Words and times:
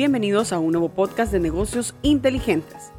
Bienvenidos 0.00 0.54
a 0.54 0.58
un 0.58 0.72
nuevo 0.72 0.88
podcast 0.88 1.30
de 1.30 1.40
negocios 1.40 1.94
inteligentes. 2.00 2.90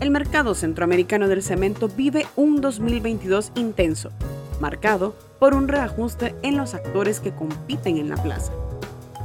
El 0.00 0.10
mercado 0.10 0.54
centroamericano 0.54 1.28
del 1.28 1.42
cemento 1.42 1.86
vive 1.86 2.24
un 2.34 2.62
2022 2.62 3.52
intenso, 3.56 4.08
marcado 4.58 5.14
por 5.38 5.52
un 5.52 5.68
reajuste 5.68 6.34
en 6.40 6.56
los 6.56 6.72
actores 6.72 7.20
que 7.20 7.34
compiten 7.34 7.98
en 7.98 8.08
la 8.08 8.16
plaza, 8.16 8.54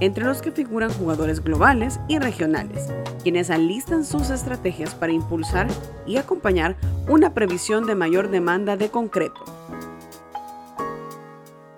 entre 0.01 0.25
los 0.25 0.41
que 0.41 0.51
figuran 0.51 0.91
jugadores 0.91 1.41
globales 1.41 2.01
y 2.09 2.19
regionales, 2.19 2.89
quienes 3.23 3.49
alistan 3.49 4.03
sus 4.03 4.29
estrategias 4.29 4.93
para 4.93 5.13
impulsar 5.13 5.67
y 6.05 6.17
acompañar 6.17 6.75
una 7.07 7.33
previsión 7.33 7.85
de 7.85 7.95
mayor 7.95 8.29
demanda 8.29 8.75
de 8.75 8.89
concreto. 8.89 9.41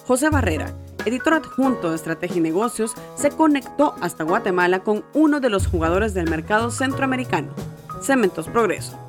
José 0.08 0.32
Barrera, 0.32 0.74
editor 1.06 1.34
adjunto 1.34 1.90
de 1.90 1.96
Estrategia 1.96 2.38
y 2.38 2.42
Negocios, 2.42 2.94
se 3.16 3.30
conectó 3.30 3.96
hasta 4.02 4.24
Guatemala 4.24 4.80
con 4.80 5.04
uno 5.14 5.40
de 5.40 5.50
los 5.50 5.68
jugadores 5.68 6.14
del 6.14 6.30
mercado 6.30 6.72
centroamericano, 6.72 7.54
Cementos 8.02 8.48
Progreso. 8.48 9.00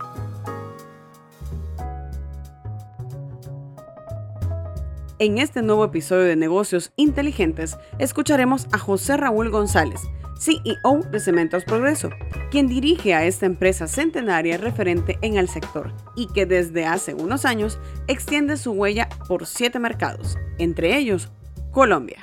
En 5.20 5.39
este 5.39 5.62
nuevo 5.62 5.84
episodio 5.84 6.25
de 6.25 6.37
Negocios 6.37 6.93
Inteligentes 6.97 7.79
escucharemos 7.98 8.67
a 8.73 8.79
José 8.79 9.17
Raúl 9.17 9.48
González, 9.48 10.01
CEO 10.39 11.01
de 11.11 11.20
Cementos 11.20 11.65
Progreso, 11.65 12.11
quien 12.51 12.67
dirige 12.67 13.15
a 13.15 13.25
esta 13.25 13.47
empresa 13.47 13.87
centenaria 13.87 14.59
referente 14.59 15.19
en 15.23 15.37
el 15.37 15.48
sector 15.48 15.92
y 16.17 16.27
que 16.27 16.47
desde 16.47 16.84
hace 16.84 17.15
unos 17.15 17.45
años 17.45 17.79
extiende 18.09 18.56
su 18.56 18.73
huella 18.73 19.08
por 19.29 19.47
siete 19.47 19.79
mercados, 19.79 20.36
entre 20.58 20.97
ellos 20.97 21.31
Colombia. 21.75 22.19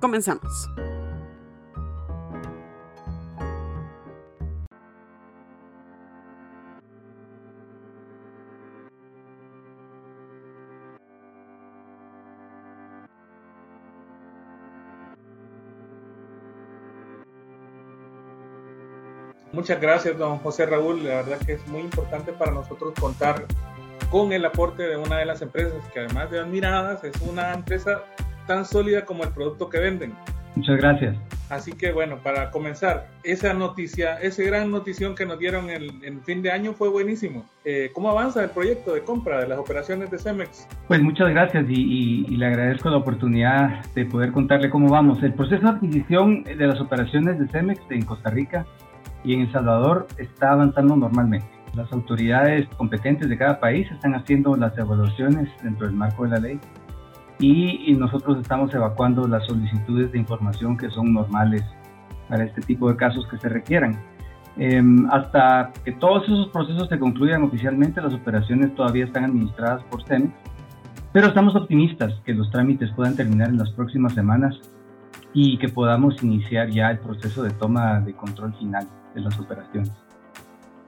Comenzamos. 0.00 0.70
Muchas 19.52 19.80
gracias, 19.80 20.16
don 20.16 20.38
José 20.38 20.66
Raúl. 20.66 21.02
La 21.02 21.16
verdad 21.16 21.38
que 21.44 21.54
es 21.54 21.66
muy 21.66 21.80
importante 21.80 22.32
para 22.32 22.52
nosotros 22.52 22.94
contar 22.98 23.44
con 24.10 24.32
el 24.32 24.44
aporte 24.44 24.82
de 24.82 24.96
una 24.96 25.18
de 25.18 25.24
las 25.24 25.40
empresas 25.42 25.86
que 25.92 26.00
además 26.00 26.30
de 26.30 26.40
admiradas 26.40 27.04
es 27.04 27.20
una 27.22 27.54
empresa 27.54 28.02
tan 28.46 28.64
sólida 28.64 29.04
como 29.04 29.22
el 29.24 29.30
producto 29.30 29.68
que 29.68 29.78
venden. 29.78 30.12
Muchas 30.56 30.76
gracias. 30.78 31.16
Así 31.48 31.72
que 31.72 31.92
bueno, 31.92 32.18
para 32.22 32.50
comenzar, 32.50 33.08
esa 33.24 33.54
noticia, 33.54 34.16
esa 34.20 34.42
gran 34.44 34.70
notición 34.70 35.14
que 35.14 35.26
nos 35.26 35.38
dieron 35.38 35.68
en, 35.70 36.04
en 36.04 36.20
fin 36.22 36.42
de 36.42 36.50
año 36.50 36.72
fue 36.72 36.88
buenísimo. 36.88 37.44
Eh, 37.64 37.90
¿Cómo 37.92 38.10
avanza 38.10 38.42
el 38.42 38.50
proyecto 38.50 38.94
de 38.94 39.02
compra 39.02 39.40
de 39.40 39.48
las 39.48 39.58
operaciones 39.58 40.10
de 40.10 40.18
Cemex? 40.18 40.68
Pues 40.86 41.02
muchas 41.02 41.30
gracias 41.30 41.64
y, 41.68 42.24
y, 42.28 42.36
le 42.36 42.46
agradezco 42.46 42.88
la 42.90 42.98
oportunidad 42.98 43.84
de 43.94 44.04
poder 44.06 44.32
contarle 44.32 44.70
cómo 44.70 44.88
vamos. 44.90 45.22
El 45.22 45.34
proceso 45.34 45.62
de 45.62 45.70
adquisición 45.70 46.44
de 46.44 46.66
las 46.66 46.80
operaciones 46.80 47.38
de 47.38 47.48
Cemex 47.48 47.80
en 47.90 48.04
Costa 48.04 48.30
Rica 48.30 48.64
y 49.24 49.34
en 49.34 49.42
El 49.42 49.52
Salvador 49.52 50.06
está 50.18 50.52
avanzando 50.52 50.96
normalmente. 50.96 51.59
Las 51.74 51.92
autoridades 51.92 52.68
competentes 52.76 53.28
de 53.28 53.38
cada 53.38 53.60
país 53.60 53.90
están 53.90 54.14
haciendo 54.14 54.56
las 54.56 54.76
evaluaciones 54.76 55.48
dentro 55.62 55.86
del 55.86 55.94
marco 55.94 56.24
de 56.24 56.30
la 56.30 56.38
ley 56.38 56.60
y, 57.38 57.94
nosotros 57.94 58.38
estamos 58.40 58.72
evacuando 58.74 59.26
las 59.26 59.46
solicitudes 59.46 60.12
de 60.12 60.18
información 60.18 60.76
que 60.76 60.90
son 60.90 61.12
normales 61.12 61.64
para 62.28 62.44
este 62.44 62.60
tipo 62.60 62.90
de 62.90 62.96
casos 62.96 63.26
que 63.28 63.38
se 63.38 63.48
requieran. 63.48 63.98
Em, 64.56 65.08
hasta 65.10 65.72
que 65.84 65.92
todos 65.92 66.24
esos 66.24 66.48
procesos 66.48 66.88
se 66.88 66.98
concluyan 66.98 67.42
oficialmente, 67.42 68.00
las 68.02 68.12
operaciones 68.12 68.74
todavía 68.74 69.04
están 69.04 69.24
administradas 69.24 69.82
por 69.84 70.02
CEMEX, 70.06 70.32
pero 71.12 71.28
estamos 71.28 71.56
optimistas 71.56 72.14
que 72.24 72.34
los 72.34 72.50
trámites 72.50 72.90
puedan 72.92 73.16
terminar 73.16 73.48
en 73.48 73.58
las 73.58 73.70
próximas 73.70 74.12
semanas 74.12 74.60
y 75.32 75.56
que 75.58 75.68
podamos 75.68 76.22
iniciar 76.22 76.68
ya 76.70 76.90
el 76.90 76.98
proceso 76.98 77.42
de 77.42 77.50
toma 77.50 78.00
de 78.00 78.12
control 78.14 78.54
final 78.54 78.86
de 79.14 79.20
las 79.20 79.38
operaciones. 79.38 79.92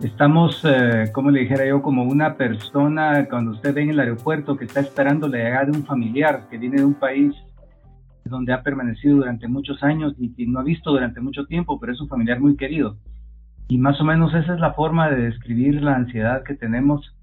Estamos, 0.03 0.61
eh, 0.65 1.13
como 1.13 1.31
le 1.31 1.41
dijera 1.41 1.65
yo, 1.65 1.81
como 1.81 2.03
una 2.03 2.35
persona 2.35 3.25
cuando 3.31 3.53
usted 3.53 3.73
ve 3.73 3.83
en 3.83 3.91
el 3.91 4.01
aeropuerto 4.01 4.57
que 4.57 4.65
está 4.65 4.81
esperando 4.81 5.29
la 5.29 5.39
llegada 5.39 5.67
de 5.67 5.79
un 5.79 5.85
familiar 5.85 6.49
que 6.51 6.59
viene 6.59 6.79
de 6.79 6.85
un 6.85 6.95
país 6.95 7.33
donde 8.25 8.53
ha 8.53 8.65
permanecido 8.65 9.19
durante 9.19 9.47
muchos 9.47 9.81
años 9.85 10.15
y 10.19 10.35
que 10.35 10.45
no 10.45 10.59
ha 10.59 10.65
visto 10.65 10.91
durante 10.91 11.21
mucho 11.21 11.47
tiempo, 11.47 11.79
pero 11.79 11.93
es 11.93 12.01
un 12.01 12.09
familiar 12.09 12.41
muy 12.41 12.57
querido. 12.57 12.97
Y 13.69 13.79
más 13.79 14.01
o 14.01 14.05
menos 14.05 14.35
esa 14.35 14.55
es 14.55 14.61
la 14.61 14.73
forma 14.73 15.09
de 15.09 15.23
describir 15.23 15.81
la 15.81 15.95
ansiedad 15.95 16.43
que 16.43 16.55
tenemos 16.55 17.15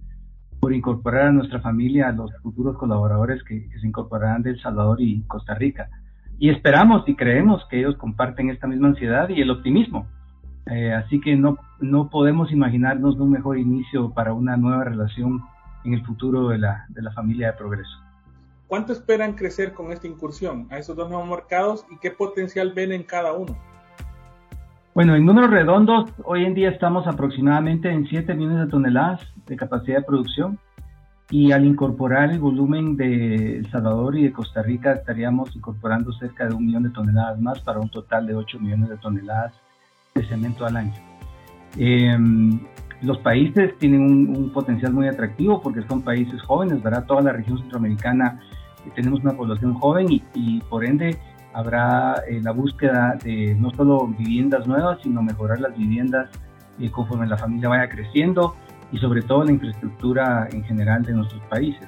por 0.61 0.73
incorporar 0.73 1.27
a 1.27 1.31
nuestra 1.33 1.59
familia 1.59 2.07
a 2.07 2.13
los 2.13 2.31
futuros 2.41 2.77
colaboradores 2.77 3.43
que, 3.43 3.67
que 3.67 3.79
se 3.79 3.87
incorporarán 3.87 4.41
de 4.41 4.51
El 4.51 4.61
Salvador 4.61 5.01
y 5.01 5.23
Costa 5.23 5.53
Rica. 5.53 5.89
Y 6.37 6.49
esperamos 6.49 7.03
y 7.09 7.17
creemos 7.17 7.61
que 7.69 7.79
ellos 7.79 7.97
comparten 7.97 8.49
esta 8.49 8.67
misma 8.67 8.87
ansiedad 8.87 9.27
y 9.27 9.41
el 9.41 9.51
optimismo 9.51 10.07
eh, 10.71 10.93
así 10.93 11.19
que 11.19 11.35
no, 11.35 11.57
no 11.79 12.09
podemos 12.09 12.51
imaginarnos 12.51 13.15
un 13.17 13.31
mejor 13.31 13.57
inicio 13.57 14.11
para 14.11 14.33
una 14.33 14.57
nueva 14.57 14.83
relación 14.83 15.41
en 15.83 15.93
el 15.93 16.05
futuro 16.05 16.49
de 16.49 16.57
la, 16.57 16.85
de 16.89 17.01
la 17.01 17.11
familia 17.11 17.47
de 17.47 17.53
Progreso. 17.53 17.97
¿Cuánto 18.67 18.93
esperan 18.93 19.33
crecer 19.33 19.73
con 19.73 19.91
esta 19.91 20.07
incursión 20.07 20.67
a 20.69 20.77
esos 20.77 20.95
dos 20.95 21.09
nuevos 21.09 21.27
mercados 21.27 21.85
y 21.89 21.97
qué 21.97 22.11
potencial 22.11 22.71
ven 22.73 22.91
en 22.91 23.03
cada 23.03 23.33
uno? 23.33 23.57
Bueno, 24.93 25.15
en 25.15 25.25
números 25.25 25.49
redondos, 25.49 26.11
hoy 26.23 26.45
en 26.45 26.53
día 26.53 26.69
estamos 26.69 27.07
aproximadamente 27.07 27.89
en 27.89 28.05
7 28.05 28.33
millones 28.35 28.65
de 28.65 28.71
toneladas 28.71 29.21
de 29.47 29.55
capacidad 29.55 29.97
de 29.97 30.03
producción 30.03 30.59
y 31.31 31.51
al 31.51 31.65
incorporar 31.65 32.31
el 32.31 32.39
volumen 32.39 32.97
de 32.97 33.57
El 33.57 33.71
Salvador 33.71 34.17
y 34.17 34.23
de 34.23 34.33
Costa 34.33 34.61
Rica 34.61 34.93
estaríamos 34.93 35.55
incorporando 35.55 36.11
cerca 36.13 36.47
de 36.47 36.53
un 36.53 36.65
millón 36.65 36.83
de 36.83 36.89
toneladas 36.89 37.39
más 37.39 37.59
para 37.61 37.79
un 37.79 37.89
total 37.89 38.27
de 38.27 38.35
8 38.35 38.59
millones 38.59 38.89
de 38.89 38.97
toneladas 38.97 39.53
de 40.21 40.27
cemento 40.27 40.65
al 40.65 40.77
año. 40.77 40.93
Em, 41.77 42.59
los 43.01 43.17
países 43.19 43.77
tienen 43.77 44.01
un, 44.01 44.51
potencial 44.51 44.93
muy 44.93 45.07
atractivo 45.07 45.61
porque 45.61 45.81
son 45.83 46.01
países 46.01 46.41
jóvenes, 46.41 46.81
¿verdad? 46.83 47.05
Toda 47.05 47.21
la 47.21 47.31
región 47.31 47.57
centroamericana 47.59 48.39
eh, 48.85 48.91
tenemos 48.95 49.21
una 49.21 49.33
población 49.33 49.73
joven 49.75 50.07
y, 50.33 50.59
por 50.69 50.85
ende 50.85 51.17
habrá 51.53 52.15
eh, 52.29 52.39
la 52.43 52.51
búsqueda 52.51 53.17
de 53.23 53.55
no 53.55 53.71
solo 53.71 54.07
viviendas 54.07 54.67
nuevas, 54.67 54.99
sino 55.01 55.23
mejorar 55.23 55.59
las 55.59 55.75
viviendas 55.75 56.29
eh, 56.79 56.91
conforme 56.91 57.25
la 57.25 57.37
familia 57.37 57.69
vaya 57.69 57.89
creciendo 57.89 58.55
y 58.91 58.97
sobre 58.99 59.21
todo 59.21 59.43
la 59.43 59.51
infraestructura 59.51 60.47
en 60.51 60.63
general 60.63 61.03
de 61.03 61.13
nuestros 61.13 61.41
países. 61.43 61.87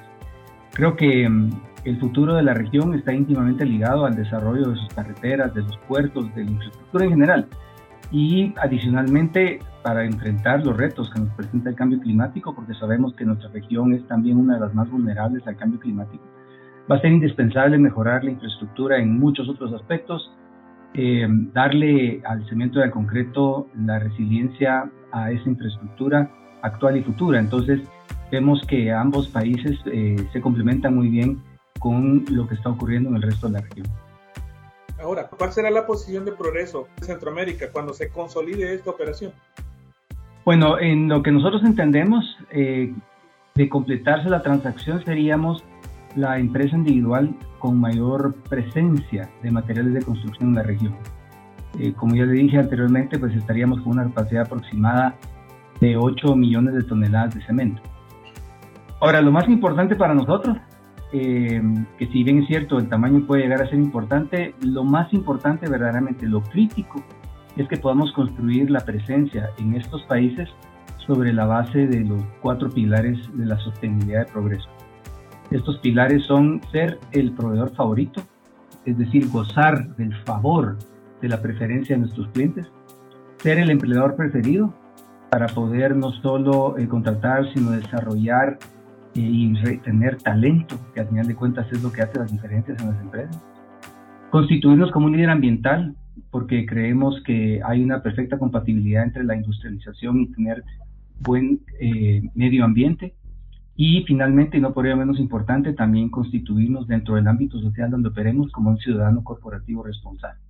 Creo 0.72 0.96
que 0.96 1.24
em, 1.24 1.50
el 1.84 1.98
futuro 2.00 2.34
de 2.34 2.42
la 2.42 2.54
región 2.54 2.94
está 2.94 3.12
íntimamente 3.12 3.64
ligado 3.66 4.06
al 4.06 4.16
desarrollo 4.16 4.70
de 4.70 4.76
sus 4.76 4.88
carreteras, 4.94 5.52
de 5.54 5.62
los 5.62 5.76
puertos, 5.88 6.34
de 6.34 6.44
la 6.44 6.50
infraestructura 6.50 7.04
en 7.04 7.10
general 7.10 7.48
y 8.12 8.54
adicionalmente 8.60 9.60
para 9.82 10.04
enfrentar 10.04 10.64
los 10.64 10.76
retos 10.76 11.10
que 11.10 11.20
nos 11.20 11.30
presenta 11.30 11.70
el 11.70 11.76
cambio 11.76 11.98
climático, 11.98 12.54
porque 12.54 12.74
sabemos 12.74 13.14
que 13.14 13.24
nuestra 13.24 13.48
región 13.48 13.94
es 13.94 14.06
también 14.06 14.36
una 14.36 14.54
de 14.54 14.60
las 14.60 14.74
más 14.74 14.88
vulnerables 14.90 15.44
al 15.46 15.56
cambio 15.56 15.80
climático. 15.80 16.22
Va 16.90 16.96
a 16.96 17.00
ser 17.00 17.10
indispensable 17.10 17.78
mejorar 17.78 18.22
la 18.22 18.32
infraestructura 18.32 18.98
en 18.98 19.18
muchos 19.18 19.48
otros 19.48 19.72
aspectos, 19.72 20.30
eh, 20.94 21.26
darle 21.52 22.20
al 22.24 22.46
cemento 22.48 22.78
y 22.78 22.82
al 22.82 22.90
concreto 22.90 23.66
la 23.74 23.98
resiliencia 23.98 24.90
a 25.10 25.30
esa 25.30 25.48
infraestructura 25.48 26.30
actual 26.60 26.98
y 26.98 27.02
futura. 27.02 27.40
Entonces, 27.40 27.80
vemos 28.30 28.60
que 28.66 28.92
ambos 28.92 29.28
países 29.28 29.78
eh, 29.86 30.16
se 30.32 30.40
complementan 30.40 30.94
muy 30.94 31.08
bien 31.08 31.42
con 31.78 32.24
lo 32.30 32.46
que 32.46 32.54
está 32.54 32.68
ocurriendo 32.68 33.08
en 33.08 33.16
el 33.16 33.22
resto 33.22 33.46
de 33.46 33.54
la 33.54 33.60
región. 33.60 33.86
Ahora, 35.02 35.28
¿cuál 35.28 35.52
será 35.52 35.70
la 35.70 35.84
posición 35.84 36.24
de 36.24 36.32
progreso 36.32 36.86
de 36.98 37.06
Centroamérica 37.06 37.70
cuando 37.72 37.92
se 37.92 38.08
consolide 38.08 38.72
esta 38.72 38.90
operación? 38.90 39.32
Bueno, 40.44 40.78
en 40.78 41.08
lo 41.08 41.22
que 41.22 41.32
nosotros 41.32 41.62
entendemos, 41.64 42.24
eh, 42.50 42.92
de 43.54 43.68
completarse 43.68 44.30
la 44.30 44.42
transacción 44.42 45.04
seríamos 45.04 45.64
la 46.14 46.38
empresa 46.38 46.76
individual 46.76 47.34
con 47.58 47.80
mayor 47.80 48.34
presencia 48.48 49.28
de 49.42 49.50
materiales 49.50 49.94
de 49.94 50.02
construcción 50.02 50.50
en 50.50 50.54
la 50.54 50.62
región. 50.62 50.96
Eh, 51.78 51.92
como 51.94 52.14
ya 52.14 52.24
le 52.24 52.34
dije 52.34 52.58
anteriormente, 52.58 53.18
pues 53.18 53.34
estaríamos 53.34 53.80
con 53.80 53.92
una 53.92 54.04
capacidad 54.04 54.42
aproximada 54.42 55.16
de 55.80 55.96
8 55.96 56.36
millones 56.36 56.74
de 56.74 56.82
toneladas 56.84 57.34
de 57.34 57.42
cemento. 57.44 57.82
Ahora, 59.00 59.20
lo 59.20 59.32
más 59.32 59.48
importante 59.48 59.96
para 59.96 60.14
nosotros 60.14 60.56
eh, 61.12 61.62
que 61.98 62.06
si 62.06 62.24
bien 62.24 62.38
es 62.38 62.48
cierto, 62.48 62.78
el 62.78 62.88
tamaño 62.88 63.26
puede 63.26 63.42
llegar 63.42 63.62
a 63.62 63.68
ser 63.68 63.78
importante, 63.78 64.54
lo 64.62 64.84
más 64.84 65.12
importante 65.12 65.68
verdaderamente, 65.68 66.26
lo 66.26 66.42
crítico, 66.42 67.02
es 67.56 67.68
que 67.68 67.76
podamos 67.76 68.12
construir 68.12 68.70
la 68.70 68.80
presencia 68.80 69.50
en 69.58 69.74
estos 69.74 70.02
países 70.04 70.48
sobre 71.06 71.32
la 71.32 71.44
base 71.44 71.86
de 71.86 72.00
los 72.00 72.22
cuatro 72.40 72.70
pilares 72.70 73.18
de 73.34 73.46
la 73.46 73.58
sostenibilidad 73.58 74.26
de 74.26 74.32
progreso. 74.32 74.68
Estos 75.50 75.78
pilares 75.78 76.24
son 76.24 76.62
ser 76.70 76.98
el 77.10 77.32
proveedor 77.32 77.74
favorito, 77.74 78.22
es 78.86 78.96
decir, 78.96 79.28
gozar 79.28 79.94
del 79.96 80.14
favor 80.24 80.78
de 81.20 81.28
la 81.28 81.42
preferencia 81.42 81.94
de 81.94 82.00
nuestros 82.00 82.28
clientes, 82.28 82.66
ser 83.36 83.58
el 83.58 83.70
empleador 83.70 84.16
preferido 84.16 84.72
para 85.30 85.46
poder 85.46 85.94
no 85.94 86.10
solo 86.12 86.78
eh, 86.78 86.88
contratar, 86.88 87.52
sino 87.52 87.72
desarrollar 87.72 88.58
y 89.14 89.54
retener 89.54 90.16
talento, 90.18 90.76
que 90.94 91.00
al 91.00 91.08
final 91.08 91.26
de 91.26 91.34
cuentas 91.34 91.70
es 91.72 91.82
lo 91.82 91.92
que 91.92 92.02
hace 92.02 92.18
las 92.18 92.32
diferencias 92.32 92.80
en 92.80 92.88
las 92.88 93.00
empresas. 93.00 93.42
Constituirnos 94.30 94.90
como 94.90 95.06
un 95.06 95.12
líder 95.12 95.30
ambiental, 95.30 95.94
porque 96.30 96.66
creemos 96.66 97.22
que 97.24 97.60
hay 97.64 97.82
una 97.82 98.02
perfecta 98.02 98.38
compatibilidad 98.38 99.04
entre 99.04 99.24
la 99.24 99.36
industrialización 99.36 100.20
y 100.20 100.32
tener 100.32 100.64
buen 101.20 101.60
eh, 101.80 102.22
medio 102.34 102.64
ambiente. 102.64 103.14
Y 103.76 104.04
finalmente, 104.04 104.58
y 104.58 104.60
no 104.60 104.72
por 104.72 104.86
ello 104.86 104.96
menos 104.96 105.18
importante, 105.18 105.72
también 105.72 106.10
constituirnos 106.10 106.86
dentro 106.86 107.14
del 107.14 107.26
ámbito 107.26 107.58
social 107.60 107.90
donde 107.90 108.10
operemos 108.10 108.50
como 108.52 108.70
un 108.70 108.78
ciudadano 108.78 109.24
corporativo 109.24 109.82
responsable. 109.82 110.40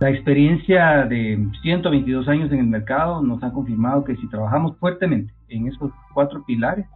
La 0.00 0.10
experiencia 0.10 1.06
de 1.06 1.48
122 1.62 2.28
años 2.28 2.52
en 2.52 2.60
el 2.60 2.66
mercado 2.68 3.20
nos 3.20 3.42
ha 3.42 3.52
confirmado 3.52 4.04
que 4.04 4.14
si 4.16 4.28
trabajamos 4.28 4.76
fuertemente 4.78 5.34
en 5.48 5.66
estos 5.66 5.90
cuatro 6.14 6.44
pilares, 6.44 6.86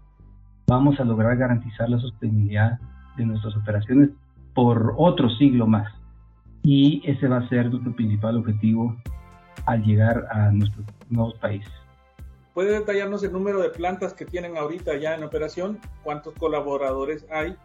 vamos 0.66 0.98
a 1.00 1.04
lograr 1.04 1.36
garantizar 1.36 1.88
la 1.88 1.98
sostenibilidad 1.98 2.78
de 3.16 3.26
nuestras 3.26 3.56
operaciones 3.56 4.10
por 4.54 4.94
otro 4.96 5.28
siglo 5.30 5.66
más. 5.66 5.92
Y 6.62 7.02
ese 7.04 7.28
va 7.28 7.38
a 7.38 7.48
ser 7.48 7.70
nuestro 7.70 7.94
principal 7.94 8.36
objetivo 8.36 8.96
al 9.66 9.82
llegar 9.84 10.26
a 10.30 10.50
nuestros 10.50 10.86
nuevos 11.10 11.34
países. 11.34 11.72
¿Puede 12.54 12.78
detallarnos 12.78 13.24
el 13.24 13.32
número 13.32 13.60
de 13.60 13.70
plantas 13.70 14.12
que 14.12 14.26
tienen 14.26 14.56
ahorita 14.56 14.96
ya 14.96 15.14
en 15.14 15.24
operación? 15.24 15.78
¿Cuántos 16.02 16.34
colaboradores 16.34 17.26
hay? 17.30 17.56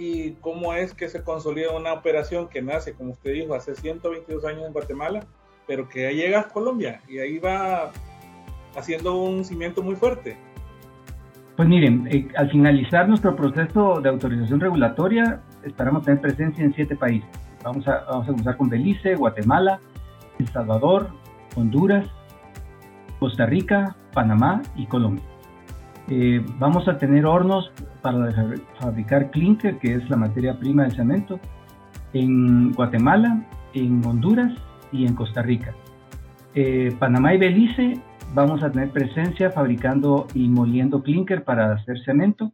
y 0.00 0.30
cómo 0.40 0.72
es 0.72 0.94
que 0.94 1.10
se 1.10 1.22
consolida 1.22 1.72
una 1.72 1.92
operación 1.92 2.48
que 2.48 2.62
nace, 2.62 2.94
como 2.94 3.12
usted 3.12 3.34
dijo, 3.34 3.54
hace 3.54 3.74
122 3.74 4.46
años 4.46 4.64
en 4.66 4.72
Guatemala, 4.72 5.26
pero 5.66 5.90
que 5.90 6.04
ya 6.04 6.10
llega 6.10 6.40
a 6.40 6.48
Colombia 6.48 7.02
y 7.06 7.18
ahí 7.18 7.38
va 7.38 7.92
haciendo 8.74 9.16
un 9.16 9.44
cimiento 9.44 9.82
muy 9.82 9.96
fuerte. 9.96 10.38
Pues 11.60 11.68
miren, 11.68 12.08
eh, 12.10 12.26
al 12.38 12.50
finalizar 12.50 13.06
nuestro 13.06 13.36
proceso 13.36 14.00
de 14.00 14.08
autorización 14.08 14.60
regulatoria, 14.60 15.42
esperamos 15.62 16.06
tener 16.06 16.18
presencia 16.18 16.64
en 16.64 16.72
siete 16.72 16.96
países. 16.96 17.28
Vamos 17.62 17.86
a, 17.86 18.02
vamos 18.08 18.24
a 18.24 18.26
comenzar 18.28 18.56
con 18.56 18.70
Belice, 18.70 19.14
Guatemala, 19.14 19.78
El 20.38 20.48
Salvador, 20.48 21.10
Honduras, 21.56 22.06
Costa 23.18 23.44
Rica, 23.44 23.94
Panamá 24.14 24.62
y 24.74 24.86
Colombia. 24.86 25.22
Eh, 26.08 26.42
vamos 26.58 26.88
a 26.88 26.96
tener 26.96 27.26
hornos 27.26 27.70
para 28.00 28.32
fabricar 28.78 29.30
clinker, 29.30 29.76
que 29.80 29.96
es 29.96 30.08
la 30.08 30.16
materia 30.16 30.58
prima 30.58 30.84
del 30.84 30.92
cemento, 30.92 31.38
en 32.14 32.72
Guatemala, 32.72 33.44
en 33.74 34.02
Honduras 34.06 34.50
y 34.92 35.04
en 35.04 35.14
Costa 35.14 35.42
Rica. 35.42 35.74
Eh, 36.54 36.96
Panamá 36.98 37.34
y 37.34 37.36
Belice 37.36 38.00
vamos 38.34 38.62
a 38.62 38.70
tener 38.70 38.90
presencia 38.90 39.50
fabricando 39.50 40.26
y 40.34 40.48
moliendo 40.48 41.02
clinker 41.02 41.44
para 41.44 41.72
hacer 41.72 41.98
cemento. 42.04 42.52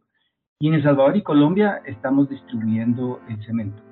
Y 0.59 0.69
en 0.69 0.75
El 0.75 0.83
Salvador 0.83 1.15
y 1.15 1.21
Colombia 1.21 1.81
estamos 1.85 2.29
distribuyendo 2.29 3.19
el 3.29 3.43
cemento. 3.45 3.83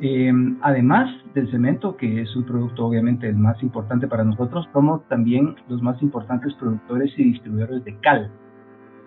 Eh, 0.00 0.32
además 0.60 1.08
del 1.32 1.50
cemento, 1.50 1.96
que 1.96 2.20
es 2.20 2.36
un 2.36 2.44
producto 2.44 2.86
obviamente 2.86 3.28
el 3.28 3.36
más 3.36 3.62
importante 3.62 4.06
para 4.08 4.24
nosotros, 4.24 4.68
somos 4.72 5.06
también 5.08 5.54
los 5.68 5.80
más 5.80 6.02
importantes 6.02 6.52
productores 6.54 7.12
y 7.16 7.24
distribuidores 7.24 7.84
de 7.84 7.98
cal 8.00 8.30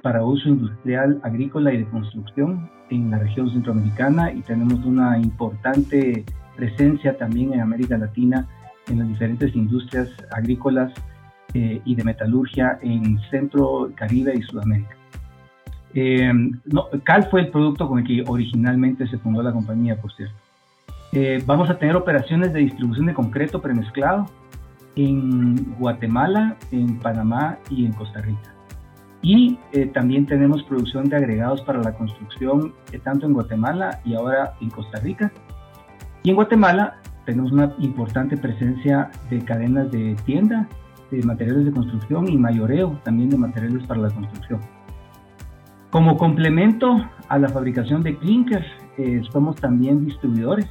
para 0.02 0.24
uso 0.24 0.50
industrial, 0.50 1.20
agrícola 1.24 1.74
y 1.74 1.80
de 1.80 1.90
construcción 1.90 2.72
en 2.90 3.12
la 3.12 3.20
región 3.20 3.52
centroamericana 3.52 4.32
y 4.32 4.42
tenemos 4.42 4.84
una 4.86 5.20
importante 5.20 6.24
presencia 6.56 7.18
también 7.18 7.54
en 7.54 7.60
América 7.60 7.98
Latina 7.98 8.48
en 8.88 9.00
las 9.00 9.08
diferentes 9.10 9.56
industrias 9.56 10.10
agrícolas 10.32 10.92
eh, 11.54 11.82
y 11.84 11.96
de 11.96 12.04
metalurgia 12.04 12.80
en 12.82 13.20
Centro, 13.30 13.92
Caribe 13.96 14.34
y 14.36 14.42
Sudamérica. 14.42 14.96
Eh, 15.94 16.32
Cal 17.04 17.28
fue 17.30 17.42
el 17.42 17.50
producto 17.50 17.88
con 17.88 18.00
el 18.00 18.06
que 18.06 18.24
originalmente 18.28 19.08
se 19.08 19.18
fundó 19.18 19.42
la 19.42 19.52
compañía, 19.52 20.00
por 20.00 20.14
cierto. 20.14 20.36
Eh, 21.12 21.42
vamos 21.46 21.70
a 21.70 21.80
tener 21.80 21.96
operaciones 21.96 22.54
de 22.54 22.60
distribución 22.60 23.08
de 23.08 23.14
concreto 23.14 23.62
premezclado 23.62 24.28
en 24.96 25.76
Guatemala, 25.80 26.56
en 26.72 27.00
Panamá 27.00 27.58
y 27.70 27.86
en 27.86 27.94
Costa 27.94 28.22
Rica. 28.22 28.54
Y 29.22 29.58
eh, 29.74 29.88
también 29.88 30.26
tenemos 30.26 30.64
producción 30.64 31.10
de 31.10 31.18
agregados 31.18 31.62
para 31.62 31.82
la 31.82 31.94
construcción, 31.94 32.74
eh, 32.92 33.00
tanto 33.00 33.26
en 33.26 33.34
Guatemala 33.34 34.00
y 34.06 34.14
ahora 34.14 34.54
en 34.62 34.70
Costa 34.70 35.00
Rica. 35.00 35.32
Y 36.24 36.30
en 36.30 36.36
Guatemala 36.36 37.02
tenemos 37.26 37.52
una 37.52 37.74
importante 37.80 38.38
presencia 38.38 39.10
de 39.30 39.44
cadenas 39.44 39.92
de 39.92 40.16
tienda, 40.26 40.68
de 41.12 41.24
materiales 41.24 41.66
de 41.66 41.72
construcción 41.72 42.28
y 42.30 42.38
mayoreo 42.38 43.00
también 43.04 43.30
de 43.30 43.38
materiales 43.38 43.86
para 43.86 44.02
la 44.02 44.10
construcción. 44.10 44.60
Como 45.90 46.18
complemento 46.18 47.04
a 47.30 47.40
la 47.40 47.50
fabricación 47.50 48.04
de 48.04 48.16
clinker, 48.18 48.64
eh, 48.98 49.22
somos 49.32 49.56
también 49.56 50.06
distribuidores, 50.06 50.68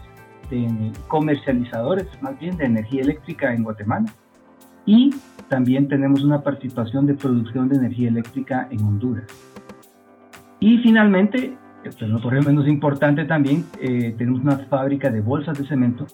de, 0.48 0.92
comercializadores 1.08 2.06
más 2.22 2.38
bien 2.38 2.56
de 2.56 2.66
energía 2.66 3.02
eléctrica 3.02 3.52
en 3.52 3.64
Guatemala. 3.64 4.06
Y 4.86 5.14
también 5.48 5.88
tenemos 5.88 6.22
una 6.22 6.42
participación 6.42 7.06
de 7.06 7.14
producción 7.14 7.68
de 7.68 7.76
energía 7.76 8.08
eléctrica 8.08 8.68
en 8.70 8.80
Honduras. 8.84 9.26
Y 10.60 10.78
finalmente, 10.78 11.56
esto 11.84 12.06
no 12.06 12.20
por 12.20 12.34
lo 12.34 12.42
menos 12.42 12.68
importante 12.68 13.24
también, 13.24 13.64
eh, 13.80 14.14
tenemos 14.16 14.40
una 14.40 14.58
fábrica 14.58 15.10
de 15.10 15.20
bolsas 15.20 15.58
de 15.58 15.66
cemento 15.66 16.06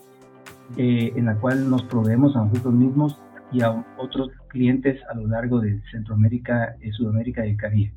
eh, 0.77 1.13
en 1.15 1.25
la 1.25 1.35
cual 1.35 1.69
nos 1.69 1.83
proveemos 1.83 2.35
a 2.35 2.45
nosotros 2.45 2.73
mismos 2.73 3.19
y 3.51 3.61
a 3.61 3.85
otros 3.97 4.29
clientes 4.49 4.99
a 5.09 5.15
lo 5.15 5.27
largo 5.27 5.59
de 5.59 5.81
Centroamérica, 5.91 6.75
eh, 6.81 6.91
Sudamérica 6.91 7.45
y 7.45 7.51
el 7.51 7.57
Caribe. 7.57 7.93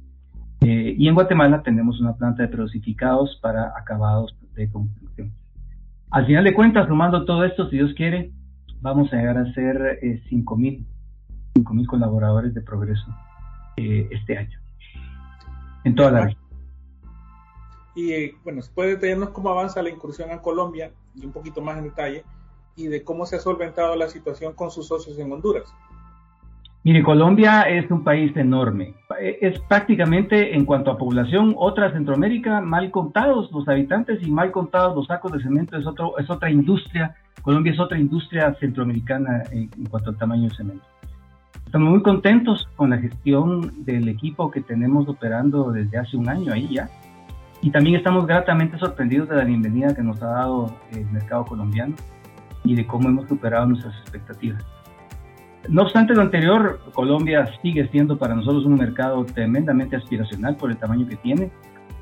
y 0.60 1.06
en 1.06 1.14
Guatemala 1.14 1.62
tenemos 1.62 2.00
una 2.00 2.16
planta 2.16 2.42
de 2.42 2.48
prodosificados 2.48 3.38
para 3.40 3.72
acabados 3.78 4.36
de 4.54 4.68
construcción. 4.70 5.32
Al 6.10 6.26
final 6.26 6.44
de 6.44 6.54
cuentas, 6.54 6.88
sumando 6.88 7.24
todo 7.24 7.44
esto, 7.44 7.70
si 7.70 7.76
Dios 7.76 7.94
quiere, 7.94 8.32
vamos 8.80 9.12
a 9.12 9.16
llegar 9.16 9.38
a 9.38 9.52
ser 9.54 10.00
5.000 10.30 10.84
5.000 11.64 11.86
colaboradores 11.86 12.54
de 12.54 12.62
progreso 12.62 13.06
eh, 13.76 14.08
este 14.10 14.36
año, 14.36 14.58
en 15.84 15.94
toda 15.94 16.10
la 16.10 16.20
región. 16.22 16.42
Y 17.94 18.12
eh, 18.12 18.34
bueno, 18.44 18.62
¿se 18.62 18.72
puede 18.72 18.90
detallarnos 18.90 19.30
cómo 19.30 19.50
avanza 19.50 19.82
la 19.82 19.90
incursión 19.90 20.30
en 20.30 20.38
Colombia 20.38 20.92
y 21.14 21.26
un 21.26 21.32
poquito 21.32 21.60
más 21.60 21.78
en 21.78 21.84
detalle 21.84 22.24
y 22.78 22.86
de 22.86 23.02
cómo 23.02 23.26
se 23.26 23.36
ha 23.36 23.40
solventado 23.40 23.96
la 23.96 24.08
situación 24.08 24.54
con 24.54 24.70
sus 24.70 24.86
socios 24.86 25.18
en 25.18 25.32
Honduras? 25.32 25.74
Mire, 26.84 27.02
Colombia 27.02 27.62
es 27.62 27.90
un 27.90 28.04
país 28.04 28.34
enorme. 28.36 28.94
Es 29.40 29.58
prácticamente 29.62 30.54
en 30.54 30.64
cuanto 30.64 30.92
a 30.92 30.96
población, 30.96 31.54
otra 31.58 31.92
Centroamérica, 31.92 32.60
mal 32.60 32.90
contados 32.90 33.50
los 33.50 33.68
habitantes 33.68 34.22
y 34.22 34.30
mal 34.30 34.52
contados 34.52 34.94
los 34.94 35.06
sacos 35.06 35.32
de 35.32 35.42
cemento, 35.42 35.76
es, 35.76 35.86
otro, 35.86 36.16
es 36.18 36.30
otra 36.30 36.50
industria. 36.50 37.16
Colombia 37.42 37.72
es 37.72 37.80
otra 37.80 37.98
industria 37.98 38.54
centroamericana 38.60 39.42
en 39.50 39.68
cuanto 39.90 40.10
al 40.10 40.16
tamaño 40.16 40.48
de 40.48 40.54
cemento. 40.54 40.84
Estamos 41.66 41.90
muy 41.90 42.02
contentos 42.02 42.66
con 42.76 42.90
la 42.90 42.98
gestión 42.98 43.84
del 43.84 44.08
equipo 44.08 44.50
que 44.50 44.62
tenemos 44.62 45.08
operando 45.08 45.72
desde 45.72 45.98
hace 45.98 46.16
un 46.16 46.28
año 46.28 46.52
ahí 46.52 46.68
ya. 46.72 46.88
Y 47.60 47.70
también 47.70 47.96
estamos 47.96 48.26
gratamente 48.26 48.78
sorprendidos 48.78 49.28
de 49.28 49.36
la 49.36 49.44
bienvenida 49.44 49.94
que 49.94 50.02
nos 50.02 50.22
ha 50.22 50.28
dado 50.28 50.74
el 50.92 51.04
mercado 51.10 51.44
colombiano 51.44 51.94
y 52.68 52.74
de 52.74 52.86
cómo 52.86 53.08
hemos 53.08 53.26
superado 53.26 53.64
nuestras 53.66 53.96
expectativas. 54.02 54.62
No 55.70 55.82
obstante 55.82 56.14
lo 56.14 56.20
anterior, 56.20 56.80
Colombia 56.92 57.46
sigue 57.62 57.88
siendo 57.88 58.18
para 58.18 58.34
nosotros 58.34 58.66
un 58.66 58.74
mercado 58.74 59.24
tremendamente 59.24 59.96
aspiracional 59.96 60.54
por 60.56 60.70
el 60.70 60.76
tamaño 60.76 61.08
que 61.08 61.16
tiene, 61.16 61.50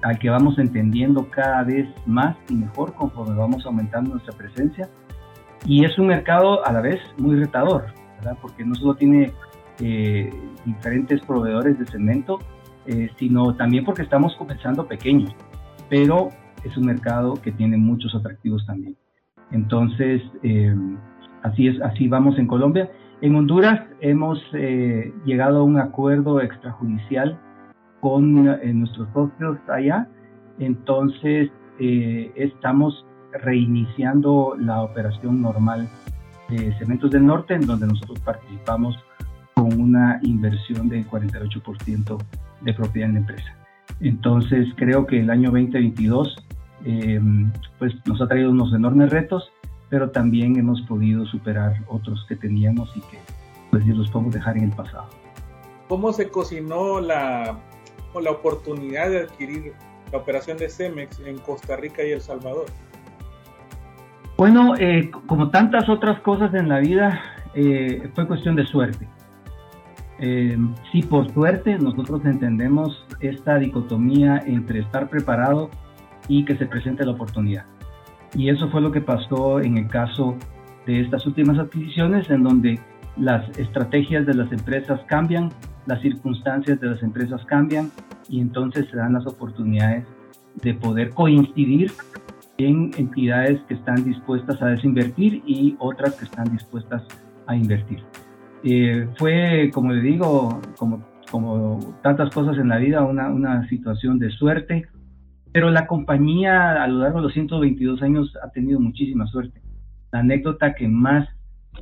al 0.02 0.18
que 0.18 0.28
vamos 0.28 0.58
entendiendo 0.58 1.28
cada 1.30 1.62
vez 1.62 1.88
más 2.04 2.36
y 2.48 2.54
mejor 2.54 2.94
conforme 2.94 3.36
vamos 3.36 3.64
aumentando 3.64 4.10
nuestra 4.10 4.36
presencia. 4.36 4.88
Y 5.64 5.84
es 5.84 5.96
un 5.98 6.08
mercado 6.08 6.66
a 6.66 6.72
la 6.72 6.80
vez 6.80 7.00
muy 7.16 7.36
retador, 7.36 7.86
¿verdad? 8.16 8.36
porque 8.42 8.64
no 8.64 8.74
solo 8.74 8.96
tiene 8.96 9.32
eh, 9.78 10.30
diferentes 10.64 11.20
proveedores 11.24 11.78
de 11.78 11.86
cemento, 11.86 12.40
eh, 12.86 13.08
sino 13.18 13.54
también 13.54 13.84
porque 13.84 14.02
estamos 14.02 14.34
comenzando 14.36 14.86
pequeños, 14.86 15.32
pero 15.88 16.30
es 16.64 16.76
un 16.76 16.86
mercado 16.86 17.34
que 17.34 17.52
tiene 17.52 17.76
muchos 17.76 18.16
atractivos 18.16 18.66
también. 18.66 18.96
Entonces, 19.52 20.22
eh, 20.42 20.74
así 21.42 21.68
es, 21.68 21.80
así 21.82 22.08
vamos 22.08 22.38
en 22.38 22.46
Colombia. 22.46 22.90
En 23.20 23.34
Honduras 23.34 23.80
hemos 24.00 24.38
llegado 25.24 25.60
a 25.60 25.62
un 25.62 25.78
acuerdo 25.78 26.40
extrajudicial 26.42 27.38
con 28.00 28.44
nuestros 28.44 29.08
socios 29.14 29.58
allá, 29.68 30.06
entonces 30.58 31.50
estamos 31.78 33.06
reiniciando 33.32 34.54
la 34.58 34.82
operación 34.82 35.40
normal 35.40 35.88
de 36.48 36.74
Cementos 36.78 37.10
del 37.10 37.26
Norte, 37.26 37.54
en 37.54 37.66
donde 37.66 37.86
nosotros 37.86 38.20
participamos 38.20 38.96
con 39.54 39.80
una 39.80 40.20
inversión 40.22 40.88
del 40.88 41.08
48% 41.08 42.18
de 42.60 42.74
propiedad 42.74 43.08
en 43.08 43.14
la 43.14 43.20
empresa. 43.20 43.56
Entonces 44.00 44.68
creo 44.76 45.06
que 45.06 45.20
el 45.20 45.30
año 45.30 45.50
2022 45.50 46.36
eh, 46.86 47.20
pues 47.78 47.94
nos 48.06 48.20
ha 48.22 48.28
traído 48.28 48.50
unos 48.50 48.72
enormes 48.72 49.10
retos, 49.10 49.50
pero 49.90 50.10
también 50.10 50.56
hemos 50.56 50.80
podido 50.82 51.26
superar 51.26 51.74
otros 51.88 52.24
que 52.28 52.36
teníamos 52.36 52.90
y 52.96 53.00
que 53.00 53.18
pues 53.70 53.86
los 53.86 54.08
podemos 54.10 54.32
dejar 54.32 54.56
en 54.56 54.64
el 54.64 54.70
pasado. 54.70 55.08
¿Cómo 55.88 56.12
se 56.12 56.28
cocinó 56.28 57.00
la, 57.00 57.58
la 58.20 58.30
oportunidad 58.30 59.10
de 59.10 59.20
adquirir 59.20 59.72
la 60.12 60.18
operación 60.18 60.56
de 60.56 60.68
Cemex 60.68 61.20
en 61.20 61.38
Costa 61.38 61.76
Rica 61.76 62.04
y 62.04 62.12
El 62.12 62.20
Salvador? 62.20 62.66
Bueno, 64.36 64.76
eh, 64.76 65.10
como 65.26 65.50
tantas 65.50 65.88
otras 65.88 66.20
cosas 66.20 66.54
en 66.54 66.68
la 66.68 66.78
vida, 66.78 67.20
eh, 67.54 68.10
fue 68.14 68.26
cuestión 68.26 68.54
de 68.54 68.66
suerte. 68.66 69.08
Eh, 70.18 70.56
sí, 70.92 71.02
por 71.02 71.30
suerte 71.32 71.78
nosotros 71.78 72.24
entendemos 72.24 73.06
esta 73.20 73.58
dicotomía 73.58 74.42
entre 74.46 74.80
estar 74.80 75.10
preparado 75.10 75.70
y 76.28 76.44
que 76.44 76.56
se 76.56 76.66
presente 76.66 77.04
la 77.04 77.12
oportunidad. 77.12 77.64
Y 78.34 78.48
eso 78.48 78.68
fue 78.68 78.80
lo 78.80 78.92
que 78.92 79.00
pasó 79.00 79.60
en 79.60 79.78
el 79.78 79.88
caso 79.88 80.36
de 80.86 81.00
estas 81.00 81.26
últimas 81.26 81.58
adquisiciones, 81.58 82.28
en 82.30 82.42
donde 82.42 82.78
las 83.16 83.48
estrategias 83.58 84.26
de 84.26 84.34
las 84.34 84.50
empresas 84.52 85.00
cambian, 85.06 85.50
las 85.86 86.00
circunstancias 86.02 86.80
de 86.80 86.86
las 86.88 87.02
empresas 87.02 87.44
cambian 87.46 87.90
y 88.28 88.40
entonces 88.40 88.86
se 88.90 88.96
dan 88.96 89.14
las 89.14 89.26
oportunidades 89.26 90.06
de 90.62 90.74
poder 90.74 91.10
coincidir 91.10 91.92
en 92.58 92.90
entidades 92.96 93.60
que 93.68 93.74
están 93.74 94.04
dispuestas 94.04 94.60
a 94.62 94.66
desinvertir 94.66 95.42
y 95.46 95.76
otras 95.78 96.14
que 96.14 96.24
están 96.24 96.50
dispuestas 96.50 97.02
a 97.46 97.54
invertir. 97.54 98.02
Eh, 98.64 99.08
fue, 99.18 99.70
como 99.72 99.92
le 99.92 100.00
digo, 100.00 100.60
como, 100.78 101.04
como 101.30 101.94
tantas 102.02 102.30
cosas 102.30 102.58
en 102.58 102.68
la 102.68 102.78
vida, 102.78 103.02
una, 103.02 103.28
una 103.28 103.68
situación 103.68 104.18
de 104.18 104.30
suerte, 104.30 104.88
pero 105.56 105.70
la 105.70 105.86
compañía 105.86 106.82
a 106.82 106.86
lo 106.86 106.98
largo 106.98 107.16
de 107.16 107.22
los 107.22 107.32
122 107.32 108.02
años 108.02 108.30
ha 108.42 108.50
tenido 108.50 108.78
muchísima 108.78 109.26
suerte. 109.26 109.62
La 110.12 110.18
anécdota 110.18 110.74
que 110.74 110.86
más 110.86 111.26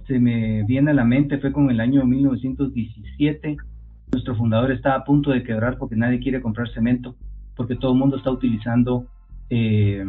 se 0.06 0.20
me 0.20 0.62
viene 0.62 0.92
a 0.92 0.94
la 0.94 1.04
mente 1.04 1.38
fue 1.38 1.50
con 1.50 1.68
el 1.68 1.80
año 1.80 2.04
1917. 2.04 3.56
Nuestro 4.12 4.36
fundador 4.36 4.70
estaba 4.70 4.94
a 4.94 5.04
punto 5.04 5.32
de 5.32 5.42
quebrar 5.42 5.76
porque 5.76 5.96
nadie 5.96 6.20
quiere 6.20 6.40
comprar 6.40 6.68
cemento, 6.68 7.16
porque 7.56 7.74
todo 7.74 7.94
el 7.94 7.98
mundo 7.98 8.16
está 8.16 8.30
utilizando 8.30 9.08
eh, 9.50 10.04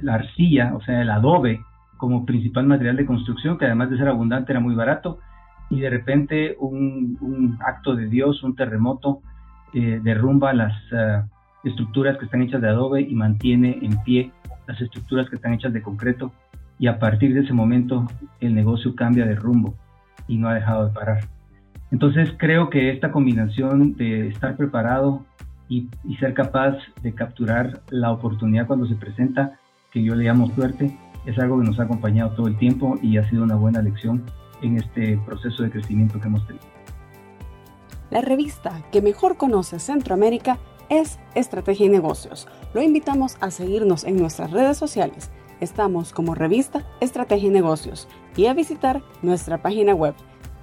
la 0.00 0.14
arcilla, 0.14 0.74
o 0.74 0.80
sea, 0.80 1.02
el 1.02 1.10
adobe, 1.10 1.60
como 1.98 2.24
principal 2.24 2.66
material 2.66 2.96
de 2.96 3.04
construcción, 3.04 3.58
que 3.58 3.66
además 3.66 3.90
de 3.90 3.98
ser 3.98 4.08
abundante 4.08 4.50
era 4.50 4.60
muy 4.60 4.74
barato, 4.74 5.18
y 5.68 5.80
de 5.80 5.90
repente 5.90 6.56
un, 6.58 7.58
acto 7.66 7.94
de 7.94 8.06
Dios, 8.06 8.42
un 8.42 8.56
terremoto, 8.56 9.20
eh, 9.74 10.00
derrumba 10.02 10.54
las 10.54 10.72
eh, 10.90 11.20
estructuras 11.64 12.18
que 12.18 12.24
están 12.24 12.42
hechas 12.42 12.60
de 12.60 12.68
adobe 12.68 13.00
y 13.02 13.14
mantiene 13.14 13.78
en 13.82 14.02
pie 14.02 14.32
las 14.66 14.80
estructuras 14.80 15.28
que 15.28 15.36
están 15.36 15.54
hechas 15.54 15.72
de 15.72 15.82
concreto, 15.82 16.32
y 16.78 16.86
a 16.86 16.98
partir 16.98 17.34
de 17.34 17.40
ese 17.40 17.52
momento 17.52 18.06
el 18.40 18.54
negocio 18.54 18.94
cambia 18.96 19.24
de 19.26 19.34
rumbo 19.34 19.74
y 20.26 20.36
no 20.36 20.48
ha 20.48 20.54
dejado 20.54 20.86
de 20.88 20.94
parar. 20.94 21.24
Entonces 21.90 22.30
creo 22.38 22.70
que 22.70 22.90
esta 22.90 23.12
combinación 23.12 23.94
de 23.94 24.28
estar 24.28 24.56
preparado 24.56 25.24
y, 25.68 25.88
y 26.04 26.16
ser 26.16 26.34
capaz 26.34 26.76
de 27.02 27.12
capturar 27.14 27.82
la 27.90 28.10
oportunidad 28.10 28.66
cuando 28.66 28.86
se 28.86 28.94
presenta 28.94 29.58
que 29.92 30.02
yo 30.02 30.14
le 30.14 30.24
llamo 30.24 30.48
suerte, 30.54 30.96
es 31.26 31.38
algo 31.38 31.60
que 31.60 31.66
nos 31.66 31.78
ha 31.78 31.84
acompañado 31.84 32.30
todo 32.30 32.48
el 32.48 32.56
tiempo 32.56 32.98
y 33.02 33.16
ha 33.16 33.28
sido 33.28 33.44
una 33.44 33.54
buena 33.54 33.82
lección 33.82 34.24
en 34.62 34.78
este 34.78 35.18
proceso 35.24 35.62
de 35.62 35.70
crecimiento 35.70 36.20
que 36.20 36.28
hemos 36.28 36.46
tenido. 36.46 36.64
La 38.10 38.20
revista 38.20 38.82
que 38.90 39.00
mejor 39.00 39.36
conoce 39.36 39.78
Centroamérica 39.78 40.58
es 40.92 41.18
Estrategia 41.34 41.86
y 41.86 41.88
Negocios. 41.88 42.46
Lo 42.74 42.82
invitamos 42.82 43.38
a 43.40 43.50
seguirnos 43.50 44.04
en 44.04 44.18
nuestras 44.18 44.50
redes 44.50 44.76
sociales. 44.76 45.30
Estamos 45.60 46.12
como 46.12 46.34
revista 46.34 46.86
Estrategia 47.00 47.48
y 47.48 47.50
Negocios 47.50 48.06
y 48.36 48.44
a 48.44 48.52
visitar 48.52 49.00
nuestra 49.22 49.62
página 49.62 49.94
web 49.94 50.14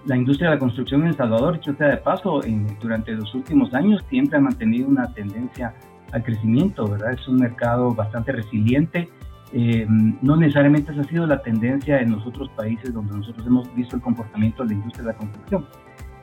La 0.06 0.16
industria 0.16 0.50
de 0.50 0.56
la 0.56 0.60
construcción 0.60 1.02
en 1.02 1.08
El 1.08 1.16
Salvador, 1.16 1.58
hecho 1.58 1.76
sea 1.76 1.88
de 1.88 1.98
paso, 1.98 2.42
durante 2.80 3.12
los 3.12 3.34
últimos 3.36 3.74
años 3.74 4.04
siempre 4.10 4.38
ha 4.38 4.42
mantenido 4.42 4.88
una 4.88 5.14
tendencia 5.14 5.74
al 6.12 6.24
crecimiento, 6.24 6.88
¿verdad? 6.88 7.12
Es 7.14 7.28
un 7.28 7.38
mercado 7.38 7.94
bastante 7.94 8.32
resiliente 8.32 9.10
eh, 9.54 9.86
no 9.88 10.36
necesariamente 10.36 10.92
esa 10.92 11.02
ha 11.02 11.06
sido 11.06 11.26
la 11.26 11.42
tendencia 11.42 12.02
en 12.02 12.12
los 12.12 12.26
otros 12.26 12.50
países 12.50 12.94
donde 12.94 13.16
nosotros 13.16 13.48
hemos 13.48 13.74
visto 13.76 13.96
el 13.96 14.02
comportamiento 14.02 14.64
de 14.64 14.70
la 14.70 14.76
industria 14.76 15.06
de 15.06 15.12
la 15.14 15.18
construcción. 15.18 15.66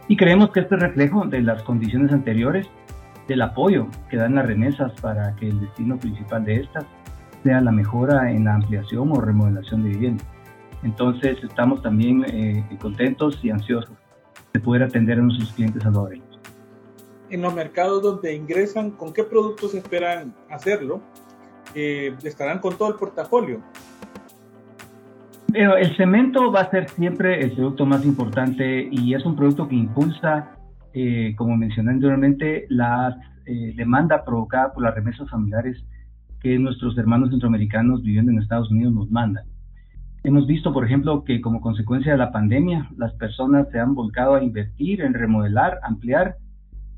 Y 0.08 0.16
creemos 0.16 0.50
que 0.50 0.60
este 0.60 0.74
es 0.74 0.82
reflejo 0.82 1.24
de 1.24 1.40
las 1.40 1.62
condiciones 1.62 2.12
anteriores, 2.12 2.68
del 3.26 3.40
apoyo 3.40 3.86
que 4.10 4.18
dan 4.18 4.34
las 4.34 4.44
remesas 4.44 4.92
para 5.00 5.34
que 5.36 5.48
el 5.48 5.58
destino 5.60 5.96
principal 5.96 6.44
de 6.44 6.56
estas 6.56 6.84
sea 7.44 7.60
la 7.60 7.70
mejora 7.70 8.32
en 8.32 8.46
la 8.46 8.56
ampliación 8.56 9.12
o 9.12 9.20
remodelación 9.20 9.84
de 9.84 9.90
vivienda. 9.90 10.24
Entonces 10.82 11.38
estamos 11.44 11.80
también 11.82 12.24
eh, 12.26 12.64
contentos 12.80 13.38
y 13.44 13.50
ansiosos 13.50 13.96
de 14.52 14.58
poder 14.58 14.82
atender 14.82 15.18
a 15.18 15.22
nuestros 15.22 15.52
clientes 15.52 15.82
salvadoreños. 15.84 16.40
En 17.30 17.42
los 17.42 17.54
mercados 17.54 18.02
donde 18.02 18.34
ingresan, 18.34 18.90
¿con 18.90 19.12
qué 19.12 19.22
productos 19.22 19.74
esperan 19.74 20.34
hacerlo? 20.50 21.00
eh, 21.74 22.14
estarán 22.22 22.58
con 22.58 22.76
todo 22.76 22.88
el 22.88 22.94
portafolio. 22.94 23.60
Pero 25.52 25.76
el 25.76 25.96
cemento 25.96 26.50
va 26.50 26.62
a 26.62 26.70
ser 26.70 26.88
siempre 26.90 27.40
el 27.40 27.52
producto 27.52 27.86
más 27.86 28.04
importante 28.04 28.88
y 28.90 29.14
es 29.14 29.24
un 29.24 29.36
producto 29.36 29.68
que 29.68 29.76
impulsa, 29.76 30.56
eh, 30.92 31.34
como 31.36 31.56
mencioné 31.56 31.92
anteriormente, 31.92 32.66
la 32.68 33.16
eh, 33.46 33.72
demanda 33.76 34.24
provocada 34.24 34.72
por 34.72 34.82
las 34.82 34.94
remesas 34.94 35.30
familiares 35.30 35.84
que 36.44 36.56
nuestros 36.60 36.96
hermanos 36.96 37.30
centroamericanos 37.30 38.04
viviendo 38.04 38.30
en 38.30 38.38
Estados 38.38 38.70
Unidos 38.70 38.94
nos 38.94 39.10
mandan. 39.10 39.46
Hemos 40.22 40.46
visto, 40.46 40.72
por 40.72 40.84
ejemplo, 40.84 41.24
que 41.24 41.40
como 41.40 41.60
consecuencia 41.60 42.12
de 42.12 42.18
la 42.18 42.30
pandemia, 42.30 42.88
las 42.96 43.12
personas 43.14 43.68
se 43.72 43.80
han 43.80 43.96
volcado 43.96 44.36
a 44.36 44.44
invertir 44.44 45.00
en 45.00 45.14
remodelar, 45.14 45.80
ampliar 45.82 46.36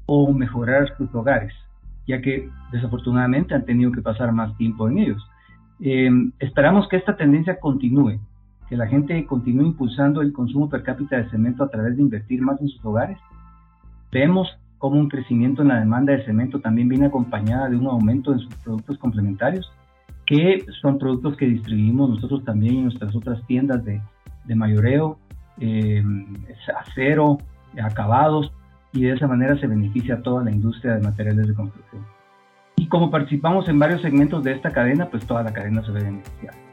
o 0.04 0.30
mejorar 0.30 0.94
sus 0.98 1.12
hogares 1.14 1.54
ya 2.06 2.20
que 2.20 2.48
desafortunadamente 2.72 3.54
han 3.54 3.64
tenido 3.64 3.92
que 3.92 4.00
pasar 4.00 4.32
más 4.32 4.56
tiempo 4.56 4.88
en 4.88 4.98
ellos. 4.98 5.30
Eh, 5.80 6.10
esperamos 6.38 6.88
que 6.88 6.96
esta 6.96 7.16
tendencia 7.16 7.58
continúe, 7.58 8.20
que 8.68 8.76
la 8.76 8.86
gente 8.86 9.24
continúe 9.26 9.66
impulsando 9.66 10.22
el 10.22 10.32
consumo 10.32 10.68
per 10.68 10.82
cápita 10.82 11.16
de 11.16 11.28
cemento 11.30 11.64
a 11.64 11.68
través 11.68 11.96
de 11.96 12.02
invertir 12.02 12.40
más 12.40 12.60
en 12.60 12.68
sus 12.68 12.84
hogares. 12.84 13.18
Vemos 14.12 14.48
cómo 14.78 14.98
un 14.98 15.08
crecimiento 15.08 15.62
en 15.62 15.68
la 15.68 15.80
demanda 15.80 16.12
de 16.12 16.24
cemento 16.24 16.60
también 16.60 16.88
viene 16.88 17.06
acompañada 17.06 17.68
de 17.68 17.76
un 17.76 17.86
aumento 17.86 18.32
en 18.32 18.40
sus 18.40 18.54
productos 18.56 18.98
complementarios, 18.98 19.70
que 20.26 20.64
son 20.80 20.98
productos 20.98 21.36
que 21.36 21.46
distribuimos 21.46 22.10
nosotros 22.10 22.44
también 22.44 22.76
en 22.76 22.84
nuestras 22.84 23.14
otras 23.14 23.44
tiendas 23.46 23.84
de, 23.84 24.00
mayoreo, 24.54 25.18
eh, 25.60 26.02
acero, 26.78 27.38
acabados, 27.82 28.52
y 28.92 29.02
de 29.02 29.12
esa 29.12 29.26
manera 29.26 29.58
se 29.58 29.66
beneficia 29.66 30.16
a 30.16 30.22
toda 30.22 30.42
la 30.42 30.50
industria 30.50 30.94
de 30.94 31.02
materiales 31.02 31.46
de 31.48 31.54
construcción. 31.54 32.02
Y 32.76 32.88
como 32.88 33.10
participamos 33.10 33.68
en 33.68 33.78
varios 33.78 34.02
segmentos 34.02 34.42
de 34.42 34.52
esta 34.52 34.70
cadena, 34.70 35.06
pues 35.06 35.26
toda 35.26 35.42
la 35.42 35.52
cadena 35.52 35.84
se 35.84 35.92
ve 35.92 36.02
beneficiada. 36.02 36.65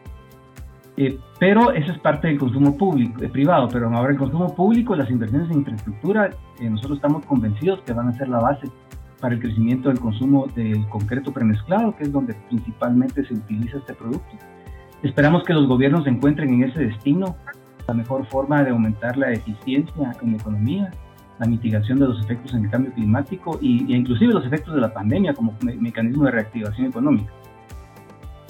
Eh, 0.95 1.17
pero 1.39 1.71
eso 1.71 1.91
es 1.91 1.99
parte 1.99 2.27
del 2.27 2.37
consumo 2.37 2.77
público, 2.77 3.23
eh, 3.23 3.29
privado, 3.29 3.67
pero 3.71 3.89
ahora 3.89 4.11
el 4.11 4.17
consumo 4.17 4.55
público, 4.55 4.95
las 4.95 5.09
inversiones 5.09 5.49
en 5.49 5.59
infraestructura, 5.59 6.29
eh, 6.59 6.69
nosotros 6.69 6.97
estamos 6.97 7.25
convencidos 7.25 7.81
que 7.81 7.93
van 7.93 8.09
a 8.09 8.13
ser 8.13 8.29
la 8.29 8.39
base 8.39 8.69
para 9.19 9.33
el 9.33 9.41
crecimiento 9.41 9.89
del 9.89 9.99
consumo 9.99 10.47
del 10.55 10.87
concreto 10.89 11.31
premezclado, 11.31 11.95
que 11.95 12.03
es 12.03 12.11
donde 12.11 12.35
principalmente 12.49 13.25
se 13.25 13.33
utiliza 13.33 13.77
este 13.77 13.93
producto. 13.93 14.37
Esperamos 15.01 15.43
que 15.43 15.53
los 15.53 15.67
gobiernos 15.67 16.05
encuentren 16.05 16.53
en 16.53 16.63
ese 16.69 16.79
destino 16.79 17.35
la 17.87 17.93
mejor 17.93 18.25
forma 18.27 18.63
de 18.63 18.69
aumentar 18.69 19.17
la 19.17 19.31
eficiencia 19.31 20.13
en 20.21 20.31
la 20.31 20.37
economía 20.37 20.91
la 21.39 21.47
mitigación 21.47 21.99
de 21.99 22.07
los 22.07 22.23
efectos 22.23 22.53
en 22.53 22.65
el 22.65 22.69
cambio 22.69 22.93
climático 22.93 23.57
y, 23.61 23.91
e 23.91 23.97
inclusive 23.97 24.33
los 24.33 24.45
efectos 24.45 24.75
de 24.75 24.81
la 24.81 24.93
pandemia 24.93 25.33
como 25.33 25.53
mecanismo 25.79 26.25
de 26.25 26.31
reactivación 26.31 26.87
económica. 26.87 27.31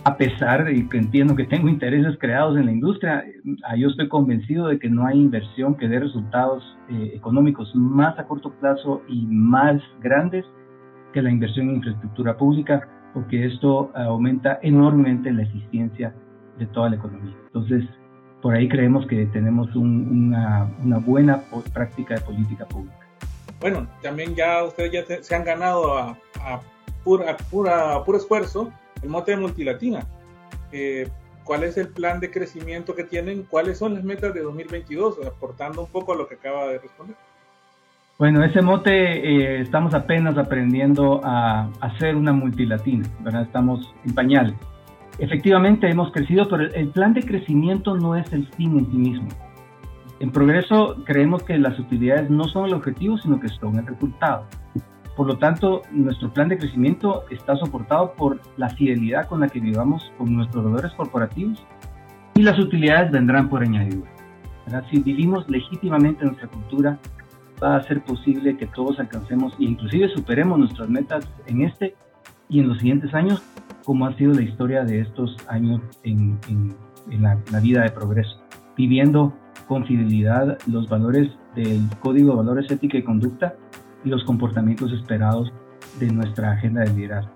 A 0.06 0.18
pesar 0.18 0.66
de 0.66 0.90
que 0.90 0.98
entiendo 0.98 1.34
que 1.34 1.46
tengo 1.46 1.70
intereses 1.70 2.18
creados 2.20 2.58
en 2.58 2.66
la 2.66 2.74
industria, 2.74 3.24
ah, 3.64 3.78
yo 3.78 3.88
estoy 3.88 4.10
convencido 4.10 4.68
de 4.68 4.78
que 4.78 4.90
no 4.90 5.06
hay 5.06 5.18
inversión 5.18 5.76
que 5.76 5.88
dé 5.88 5.98
resultados 5.98 6.62
eh, 6.90 7.12
económicos 7.16 7.74
más 7.74 8.20
a 8.20 8.26
corto 8.26 8.52
plazo 8.60 9.02
y 9.08 9.26
más 9.28 9.82
grandes 10.02 10.46
que 11.14 11.22
la 11.22 11.30
inversión 11.30 11.70
en 11.70 11.76
infraestructura 11.76 12.36
pública, 12.36 12.86
porque 13.14 13.46
esto 13.46 13.92
aumenta 13.96 14.60
enormemente 14.62 15.32
la 15.32 15.44
eficiencia 15.44 16.14
de 16.60 16.66
toda 16.68 16.90
la 16.90 16.98
economía. 16.98 17.36
Entonces, 17.46 17.86
por 18.42 18.56
ahí 18.56 18.68
creemos 18.68 19.08
que 19.08 19.26
tenemos 19.28 19.74
una, 19.74 20.70
buena 21.06 21.44
práctica 21.74 22.16
de 22.16 22.22
política 22.22 22.66
pública. 22.66 23.08
Bueno, 23.62 23.88
también 24.02 24.36
ya 24.36 24.66
ustedes 24.66 24.92
ya 24.92 25.24
se 25.24 25.34
han 25.34 25.46
ganado 25.46 25.98
a, 25.98 26.18
pura, 27.06 27.38
puro 28.04 28.18
esfuerzo 28.18 28.70
el 29.04 29.10
mote 29.10 29.32
de 29.32 29.38
Multilatina. 29.38 30.08
Eh, 30.72 31.08
¿Cuál 31.44 31.64
es 31.64 31.78
el 31.78 31.90
plan 31.90 32.20
de 32.20 32.32
crecimiento 32.32 32.96
que 32.96 33.04
tienen? 33.04 33.44
¿Cuáles 33.44 33.78
son 33.78 33.94
las 33.96 34.04
metas 34.04 34.34
de 34.34 34.42
2022? 34.42 35.26
Aportando 35.28 35.82
un 35.82 35.92
poco 35.92 36.14
a 36.14 36.16
lo 36.16 36.28
que 36.28 36.36
acaba 36.36 36.68
de 36.68 36.80
responder. 36.80 37.16
Bueno, 38.18 38.44
ese 38.46 38.62
mote 38.62 38.92
eh, 38.92 39.62
estamos 39.62 39.94
apenas 39.94 40.38
aprendiendo 40.38 41.20
a 41.24 41.70
hacer 41.82 42.16
una 42.16 42.32
multilatina, 42.32 43.08
¿verdad? 43.20 43.42
Estamos 43.42 43.94
en 44.06 44.16
pañales. 44.16 44.54
Efectivamente 45.20 45.90
hemos 45.90 46.12
crecido, 46.12 46.48
pero 46.48 46.64
el 46.64 46.90
plan 46.90 47.14
de 47.14 47.24
crecimiento 47.24 47.96
no 47.96 48.16
es 48.16 48.32
el 48.32 48.48
fin 48.54 48.80
en 48.80 48.90
sí 48.90 48.98
mismo. 48.98 49.28
En 50.20 50.32
progreso 50.32 51.04
creemos 51.06 51.44
que 51.44 51.58
las 51.58 51.78
utilidades 51.78 52.30
no 52.30 52.46
son 52.46 52.68
el 52.68 52.74
objetivo, 52.76 53.18
sino 53.18 53.40
que 53.40 53.50
son 53.50 53.78
el 53.78 53.86
resultado. 53.86 54.46
Por 55.16 55.28
lo 55.28 55.38
tanto, 55.38 55.84
nuestro 55.92 56.34
plan 56.34 56.50
de 56.50 56.58
crecimiento 56.58 57.24
está 57.30 57.56
soportado 57.56 58.14
por 58.14 58.40
la 58.58 58.70
fidelidad 58.70 59.28
con 59.28 59.42
la 59.42 59.48
que 59.48 59.60
vivamos 59.60 60.12
con 60.18 60.34
nuestros 60.34 60.64
valores 60.64 60.92
corporativos 60.94 61.64
y 62.36 62.42
las 62.42 62.58
utilidades 62.58 63.12
vendrán 63.12 63.50
por 63.50 63.62
añadidura. 63.62 64.10
Si 64.90 65.00
vivimos 65.00 65.48
legítimamente 65.50 66.26
nuestra 66.26 66.48
cultura, 66.48 66.98
va 67.62 67.76
a 67.76 67.84
ser 67.84 68.04
posible 68.04 68.58
que 68.58 68.66
todos 68.66 69.00
alcancemos 69.00 69.54
e 69.60 69.66
inclusive 69.66 70.10
superemos 70.10 70.58
nuestras 70.58 70.90
metas 70.90 71.28
en 71.46 71.62
este 71.62 71.96
y 72.50 72.60
en 72.60 72.70
los 72.70 72.78
siguientes 72.80 73.14
años 73.14 73.44
como 73.86 74.06
ha 74.06 74.16
sido 74.16 74.34
la 74.34 74.42
historia 74.42 74.84
de 74.84 75.02
estos 75.02 75.36
años 75.48 75.82
en, 76.04 76.40
la, 77.20 77.60
vida 77.60 77.84
de 77.84 77.92
progreso, 77.92 78.42
viviendo 78.78 79.34
con 79.68 79.86
fidelidad 79.86 80.58
los 80.68 80.88
valores 80.90 81.30
del 81.56 81.82
Código 82.00 82.32
de 82.32 82.38
Valores 82.38 82.72
Ética 82.72 82.98
y 82.98 83.04
Conducta 83.04 83.56
y 84.04 84.10
los 84.10 84.24
comportamientos 84.24 84.92
esperados 84.92 85.52
de 86.00 86.12
nuestra 86.12 86.52
agenda 86.52 86.82
de 86.82 86.94
liderazgo. 86.94 87.34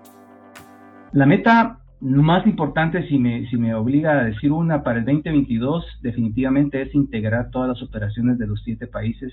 La 1.12 1.26
meta 1.26 1.80
más 2.00 2.46
importante, 2.46 3.08
si 3.08 3.18
me, 3.18 3.48
si 3.48 3.56
me 3.56 3.74
obliga 3.74 4.20
a 4.20 4.24
decir 4.24 4.52
una, 4.52 4.82
para 4.82 5.00
el 5.00 5.04
2022 5.04 5.84
definitivamente 6.02 6.82
es 6.82 6.94
integrar 6.94 7.50
todas 7.50 7.68
las 7.68 7.82
operaciones 7.82 8.38
de 8.38 8.46
los 8.46 8.62
siete 8.62 8.86
países 8.86 9.32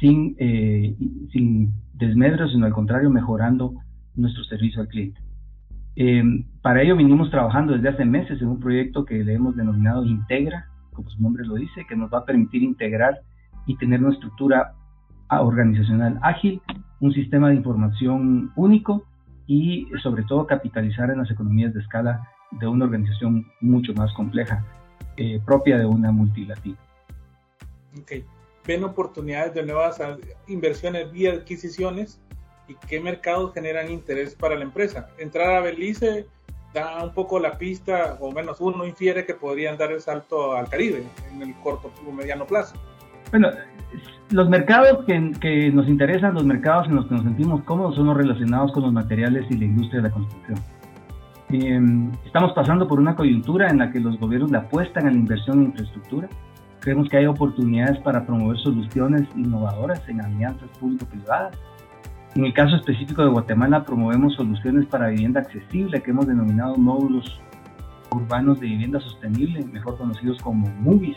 sin, 0.00 0.36
eh, 0.38 0.94
sin 1.32 1.72
desmedro, 1.94 2.48
sino 2.48 2.66
al 2.66 2.72
contrario, 2.72 3.10
mejorando 3.10 3.74
nuestro 4.14 4.44
servicio 4.44 4.80
al 4.80 4.88
cliente. 4.88 5.20
Eh, 5.94 6.22
para 6.62 6.82
ello 6.82 6.96
vinimos 6.96 7.30
trabajando 7.30 7.72
desde 7.72 7.88
hace 7.88 8.04
meses 8.04 8.40
en 8.42 8.48
un 8.48 8.60
proyecto 8.60 9.04
que 9.04 9.24
le 9.24 9.34
hemos 9.34 9.56
denominado 9.56 10.04
Integra, 10.04 10.66
como 10.92 11.08
su 11.10 11.22
nombre 11.22 11.46
lo 11.46 11.54
dice, 11.54 11.86
que 11.88 11.96
nos 11.96 12.12
va 12.12 12.18
a 12.18 12.24
permitir 12.24 12.62
integrar 12.62 13.20
y 13.66 13.76
tener 13.76 14.02
una 14.02 14.12
estructura 14.12 14.72
organizacional 15.28 16.18
ágil, 16.22 16.60
un 17.00 17.12
sistema 17.12 17.48
de 17.48 17.56
información 17.56 18.52
único 18.56 19.04
y 19.46 19.86
sobre 20.02 20.24
todo 20.24 20.46
capitalizar 20.46 21.10
en 21.10 21.18
las 21.18 21.30
economías 21.30 21.72
de 21.74 21.80
escala 21.80 22.28
de 22.52 22.66
una 22.66 22.84
organización 22.84 23.46
mucho 23.60 23.92
más 23.94 24.12
compleja, 24.14 24.64
eh, 25.16 25.40
propia 25.44 25.78
de 25.78 25.86
una 25.86 26.10
multilatina. 26.12 26.78
Ok. 28.00 28.12
¿Ven 28.66 28.82
oportunidades 28.82 29.54
de 29.54 29.64
nuevas 29.64 30.00
inversiones 30.48 31.10
vía 31.12 31.32
adquisiciones? 31.32 32.20
y 32.68 32.74
qué 32.86 33.00
mercados 33.00 33.52
generan 33.54 33.90
interés 33.90 34.34
para 34.34 34.56
la 34.56 34.64
empresa. 34.64 35.08
Entrar 35.18 35.54
a 35.54 35.60
Belice 35.60 36.26
da 36.74 37.02
un 37.02 37.14
poco 37.14 37.38
la 37.38 37.58
pista, 37.58 38.18
o 38.20 38.32
menos 38.32 38.60
uno 38.60 38.84
infiere 38.84 39.24
que 39.24 39.34
podrían 39.34 39.78
dar 39.78 39.92
el 39.92 40.00
salto 40.00 40.56
al 40.56 40.68
Caribe 40.68 41.04
en 41.32 41.42
el 41.42 41.54
corto 41.56 41.92
o 42.06 42.12
mediano 42.12 42.46
plazo. 42.46 42.76
Bueno, 43.30 43.50
los 44.30 44.48
mercados 44.48 45.04
que, 45.04 45.32
que, 45.40 45.70
nos 45.70 45.88
interesan, 45.88 46.34
los 46.34 46.44
mercados 46.44 46.88
en 46.88 46.96
los 46.96 47.06
que 47.06 47.14
nos 47.14 47.24
sentimos 47.24 47.62
cómodos 47.62 47.94
son 47.94 48.06
los 48.06 48.16
relacionados 48.16 48.72
con 48.72 48.82
los 48.82 48.92
materiales 48.92 49.46
y 49.50 49.56
la 49.56 49.64
industria 49.64 50.02
de 50.02 50.08
la 50.08 50.14
construcción. 50.14 50.58
Em, 51.50 52.10
estamos 52.24 52.52
pasando 52.52 52.88
por 52.88 52.98
una 52.98 53.14
coyuntura 53.14 53.68
en 53.68 53.78
la 53.78 53.90
que 53.90 54.00
los 54.00 54.18
gobiernos 54.18 54.50
le 54.50 54.58
apuestan 54.58 55.06
a 55.06 55.10
la 55.10 55.16
inversión 55.16 55.58
en 55.58 55.66
infraestructura. 55.66 56.28
Creemos 56.80 57.08
que 57.08 57.18
hay 57.18 57.26
oportunidades 57.26 57.98
para 58.00 58.26
promover 58.26 58.58
soluciones 58.58 59.28
innovadoras 59.36 60.02
en 60.08 60.20
alianzas 60.20 60.68
público-privadas 60.78 61.56
en 62.36 62.44
el 62.44 62.52
caso 62.52 62.76
específico 62.76 63.22
de 63.22 63.30
Guatemala, 63.30 63.82
promovemos 63.82 64.34
soluciones 64.34 64.84
para 64.84 65.08
vivienda 65.08 65.40
accesible 65.40 66.02
que 66.02 66.10
hemos 66.10 66.26
denominado 66.26 66.76
módulos 66.76 67.40
urbanos 68.10 68.60
de 68.60 68.66
vivienda 68.66 69.00
sostenible, 69.00 69.64
mejor 69.72 69.96
conocidos 69.96 70.38
como 70.42 70.68
MUVIS. 70.80 71.16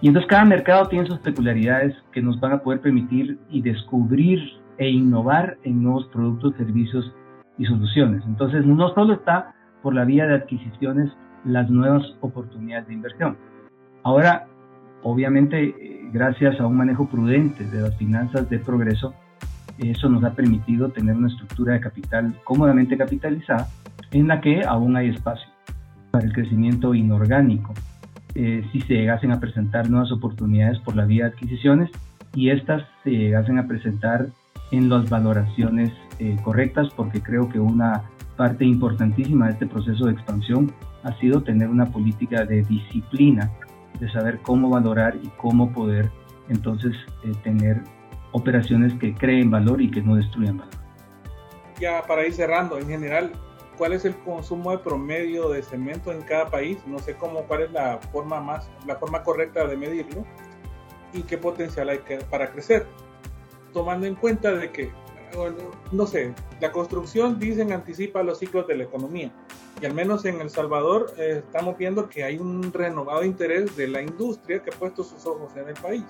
Y 0.00 0.08
entonces 0.08 0.28
cada 0.28 0.44
mercado 0.44 0.88
tiene 0.88 1.06
sus 1.06 1.18
peculiaridades 1.18 1.94
que 2.12 2.22
nos 2.22 2.40
van 2.40 2.52
a 2.52 2.62
poder 2.62 2.80
permitir 2.80 3.38
y 3.50 3.60
descubrir 3.60 4.40
e 4.78 4.88
innovar 4.88 5.58
en 5.64 5.82
nuevos 5.82 6.06
productos, 6.06 6.54
servicios 6.56 7.12
y 7.58 7.66
soluciones. 7.66 8.22
Entonces 8.26 8.64
no 8.64 8.94
solo 8.94 9.14
está 9.14 9.54
por 9.82 9.94
la 9.94 10.04
vía 10.04 10.26
de 10.26 10.36
adquisiciones 10.36 11.10
las 11.44 11.68
nuevas 11.70 12.02
oportunidades 12.20 12.88
de 12.88 12.94
inversión. 12.94 13.36
Ahora, 14.02 14.46
obviamente, 15.02 15.64
eh, 15.64 16.08
gracias 16.12 16.58
a 16.60 16.66
un 16.66 16.76
manejo 16.76 17.06
prudente 17.08 17.64
de 17.64 17.82
las 17.82 17.96
finanzas 17.96 18.48
de 18.48 18.58
progreso, 18.58 19.14
eso 19.78 20.08
nos 20.08 20.24
ha 20.24 20.34
permitido 20.34 20.90
tener 20.90 21.16
una 21.16 21.28
estructura 21.28 21.74
de 21.74 21.80
capital 21.80 22.34
cómodamente 22.44 22.96
capitalizada 22.96 23.68
en 24.10 24.28
la 24.28 24.40
que 24.40 24.62
aún 24.64 24.96
hay 24.96 25.08
espacio 25.08 25.48
para 26.10 26.24
el 26.24 26.32
crecimiento 26.32 26.94
inorgánico. 26.94 27.72
Eh, 28.34 28.64
si 28.72 28.80
se 28.82 28.94
llegasen 28.94 29.32
a 29.32 29.40
presentar 29.40 29.90
nuevas 29.90 30.12
oportunidades 30.12 30.78
por 30.80 30.94
la 30.96 31.04
vía 31.04 31.24
de 31.24 31.30
adquisiciones 31.30 31.90
y 32.34 32.50
estas 32.50 32.86
se 33.02 33.10
llegasen 33.10 33.58
a 33.58 33.66
presentar 33.66 34.28
en 34.70 34.88
las 34.88 35.10
valoraciones 35.10 35.92
eh, 36.18 36.36
correctas, 36.44 36.88
porque 36.94 37.20
creo 37.20 37.48
que 37.48 37.58
una 37.58 38.04
parte 38.36 38.64
importantísima 38.64 39.46
de 39.46 39.52
este 39.52 39.66
proceso 39.66 40.06
de 40.06 40.12
expansión 40.12 40.72
ha 41.02 41.12
sido 41.18 41.42
tener 41.42 41.68
una 41.68 41.86
política 41.86 42.44
de 42.44 42.62
disciplina, 42.62 43.50
de 43.98 44.10
saber 44.12 44.38
cómo 44.42 44.70
valorar 44.70 45.16
y 45.22 45.28
cómo 45.36 45.72
poder 45.72 46.10
entonces 46.48 46.94
eh, 47.24 47.32
tener 47.42 47.82
operaciones 48.32 48.94
que 48.94 49.14
creen 49.14 49.50
valor 49.50 49.82
y 49.82 49.90
que 49.90 50.02
no 50.02 50.16
destruyan 50.16 50.58
valor. 50.58 50.74
Ya 51.80 52.02
para 52.06 52.26
ir 52.26 52.32
cerrando, 52.32 52.78
en 52.78 52.86
general, 52.86 53.32
¿cuál 53.80 53.94
es 53.94 54.04
el 54.04 54.14
consumo 54.18 54.72
de 54.72 54.78
promedio 54.78 55.48
de 55.48 55.62
cemento 55.62 56.12
en 56.12 56.20
cada 56.20 56.50
país? 56.50 56.76
No 56.86 56.98
sé 56.98 57.16
cómo, 57.16 57.44
cuál 57.44 57.62
es 57.62 57.72
la 57.72 57.98
forma 58.12 58.38
más, 58.38 58.68
la 58.86 58.96
forma 58.96 59.22
correcta 59.22 59.66
de 59.66 59.74
medirlo 59.74 60.22
y 61.14 61.22
qué 61.22 61.38
potencial 61.38 61.88
hay 61.88 61.98
para 62.28 62.52
crecer, 62.52 62.84
tomando 63.72 64.06
en 64.06 64.16
cuenta 64.16 64.52
de 64.52 64.70
que, 64.70 64.92
no 65.92 66.06
sé, 66.06 66.34
la 66.60 66.70
construcción 66.72 67.38
dicen 67.38 67.72
anticipa 67.72 68.22
los 68.22 68.40
ciclos 68.40 68.66
de 68.66 68.76
la 68.76 68.84
economía 68.84 69.32
y 69.80 69.86
al 69.86 69.94
menos 69.94 70.26
en 70.26 70.42
El 70.42 70.50
Salvador 70.50 71.14
eh, 71.16 71.42
estamos 71.46 71.78
viendo 71.78 72.10
que 72.10 72.22
hay 72.22 72.36
un 72.36 72.74
renovado 72.74 73.24
interés 73.24 73.74
de 73.78 73.88
la 73.88 74.02
industria 74.02 74.62
que 74.62 74.68
ha 74.68 74.78
puesto 74.78 75.02
sus 75.02 75.24
ojos 75.24 75.56
en 75.56 75.68
el 75.68 75.74
país 75.74 76.04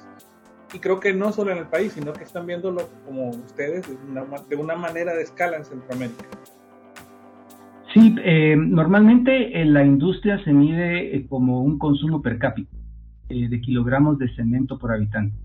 y 0.72 0.80
creo 0.80 0.98
que 0.98 1.12
no 1.12 1.32
solo 1.32 1.52
en 1.52 1.58
el 1.58 1.66
país, 1.68 1.92
sino 1.92 2.12
que 2.12 2.24
están 2.24 2.46
viéndolo 2.46 2.88
como 3.04 3.30
ustedes 3.30 3.86
de 3.88 4.56
una, 4.56 4.76
manera 4.76 5.14
de 5.14 5.22
escala 5.22 5.56
en 5.56 5.64
Centroamérica. 5.64 6.26
Sí, 7.92 8.14
eh, 8.24 8.56
normalmente 8.56 9.60
en 9.60 9.72
la 9.72 9.84
industria 9.84 10.42
se 10.44 10.52
mide 10.52 11.16
eh, 11.16 11.26
como 11.28 11.62
un 11.62 11.78
consumo 11.78 12.22
per 12.22 12.38
cápita 12.38 12.76
eh, 13.28 13.48
de 13.48 13.60
kilogramos 13.60 14.18
de 14.18 14.32
cemento 14.34 14.78
por 14.78 14.92
habitante. 14.92 15.36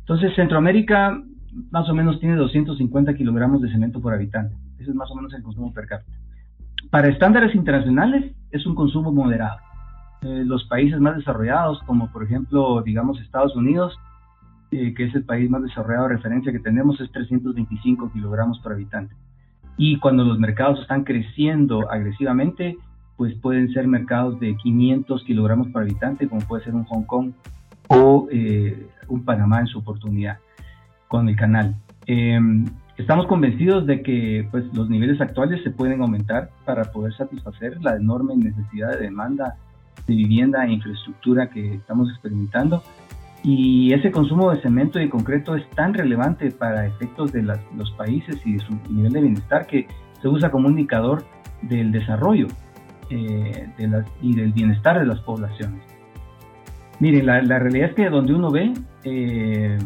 Entonces, 0.00 0.34
Centroamérica 0.34 1.22
más 1.70 1.88
o 1.88 1.94
menos 1.94 2.20
tiene 2.20 2.36
250 2.36 3.14
kilogramos 3.14 3.62
de 3.62 3.70
cemento 3.70 4.00
por 4.00 4.12
habitante. 4.12 4.54
Ese 4.78 4.90
es 4.90 4.96
más 4.96 5.10
o 5.10 5.14
menos 5.14 5.32
el 5.34 5.42
consumo 5.42 5.72
per 5.72 5.86
cápita. 5.86 6.18
Para 6.90 7.08
estándares 7.08 7.54
internacionales 7.54 8.34
es 8.50 8.66
un 8.66 8.74
consumo 8.74 9.12
moderado. 9.12 9.58
los 10.22 10.64
países 10.64 10.98
más 10.98 11.16
desarrollados, 11.16 11.80
como 11.84 12.10
por 12.10 12.24
ejemplo, 12.24 12.82
digamos, 12.82 13.20
Estados 13.20 13.54
Unidos, 13.54 13.96
eh, 14.72 14.94
que 14.94 15.04
es 15.04 15.14
el 15.14 15.24
país 15.24 15.48
más 15.48 15.62
desarrollado 15.62 16.08
de 16.08 16.16
referencia 16.16 16.50
que 16.50 16.58
tenemos, 16.58 17.00
es 17.00 17.10
325 17.12 18.10
kilogramos 18.12 18.58
por 18.60 18.72
habitante. 18.72 19.14
Y 19.76 19.98
cuando 19.98 20.24
los 20.24 20.38
mercados 20.38 20.80
están 20.80 21.04
creciendo 21.04 21.90
agresivamente, 21.90 22.76
pues 23.16 23.34
pueden 23.34 23.72
ser 23.72 23.86
mercados 23.86 24.38
de 24.40 24.56
500 24.56 25.24
kilogramos 25.24 25.68
por 25.68 25.82
habitante, 25.82 26.28
como 26.28 26.40
puede 26.42 26.64
ser 26.64 26.74
un 26.74 26.84
Hong 26.84 27.04
Kong 27.04 27.32
o 27.88 28.28
eh, 28.30 28.86
un 29.08 29.24
Panamá 29.24 29.60
en 29.60 29.66
su 29.66 29.78
oportunidad. 29.78 30.38
con 31.08 31.28
el 31.28 31.36
canal. 31.36 31.76
Em, 32.06 32.64
estamos 32.96 33.28
convencidos 33.28 33.86
de 33.86 34.02
que 34.02 34.48
pues, 34.50 34.64
los 34.74 34.90
niveles 34.90 35.20
actuales 35.20 35.62
se 35.62 35.70
pueden 35.70 36.02
aumentar 36.02 36.50
para 36.64 36.84
poder 36.90 37.14
satisfacer 37.14 37.80
la 37.80 37.94
enorme 37.94 38.34
necesidad 38.36 38.90
de 38.90 39.04
demanda 39.04 39.56
de 40.06 40.14
vivienda 40.14 40.64
e 40.64 40.72
infraestructura 40.72 41.48
que 41.48 41.74
estamos 41.74 42.10
experimentando. 42.10 42.82
Y 43.48 43.92
ese 43.94 44.10
consumo 44.10 44.50
de 44.50 44.60
cemento 44.60 45.00
y 45.00 45.08
concreto 45.08 45.54
es 45.54 45.70
tan 45.70 45.94
relevante 45.94 46.50
para 46.50 46.84
efectos 46.84 47.30
de 47.30 47.42
los 47.44 47.92
países 47.92 48.44
y 48.44 48.54
de 48.54 48.58
su 48.58 48.76
nivel 48.92 49.12
de 49.12 49.20
bienestar 49.20 49.68
que 49.68 49.86
se 50.20 50.26
usa 50.26 50.50
como 50.50 50.68
indicador 50.68 51.22
del 51.62 51.92
desarrollo 51.92 52.48
eh, 53.08 53.68
de 53.78 54.04
y 54.20 54.34
del 54.34 54.52
bienestar 54.52 54.98
de 54.98 55.06
las 55.06 55.20
poblaciones. 55.20 55.80
Miren, 56.98 57.26
la, 57.26 57.58
realidad 57.60 57.90
es 57.90 57.94
que 57.94 58.10
donde 58.10 58.34
uno 58.34 58.50
ve, 58.50 58.74
eh, 59.04 59.78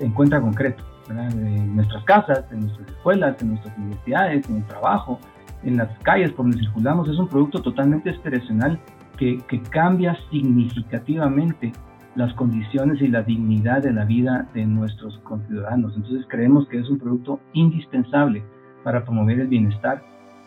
encuentra 0.00 0.40
concreto. 0.40 0.82
En 1.10 1.76
nuestras 1.76 2.02
casas, 2.04 2.46
en 2.50 2.60
nuestras 2.60 2.88
escuelas, 2.88 3.36
en 3.42 3.48
nuestras 3.50 3.76
universidades, 3.76 4.48
en 4.48 4.56
el 4.56 4.64
trabajo, 4.64 5.20
en 5.62 5.76
las 5.76 5.90
calles 5.98 6.30
por 6.32 6.46
donde 6.46 6.60
circulamos, 6.60 7.06
es 7.06 7.18
un 7.18 7.28
producto 7.28 7.60
totalmente 7.60 8.08
aspiracional 8.08 8.80
que, 9.18 9.42
que 9.46 9.60
cambia 9.60 10.16
significativamente 10.30 11.70
las 12.18 12.34
condiciones 12.34 13.00
y 13.00 13.06
la 13.06 13.22
dignidad 13.22 13.80
de 13.80 13.92
la 13.92 14.04
vida 14.04 14.48
de 14.52 14.66
nuestros 14.66 15.16
conciudadanos. 15.18 15.94
Entonces 15.94 16.26
creemos 16.28 16.66
que 16.66 16.80
es 16.80 16.90
un 16.90 16.98
producto 16.98 17.38
indispensable 17.52 18.42
para 18.82 19.04
promover 19.04 19.38
el 19.38 19.46
bienestar. 19.46 20.02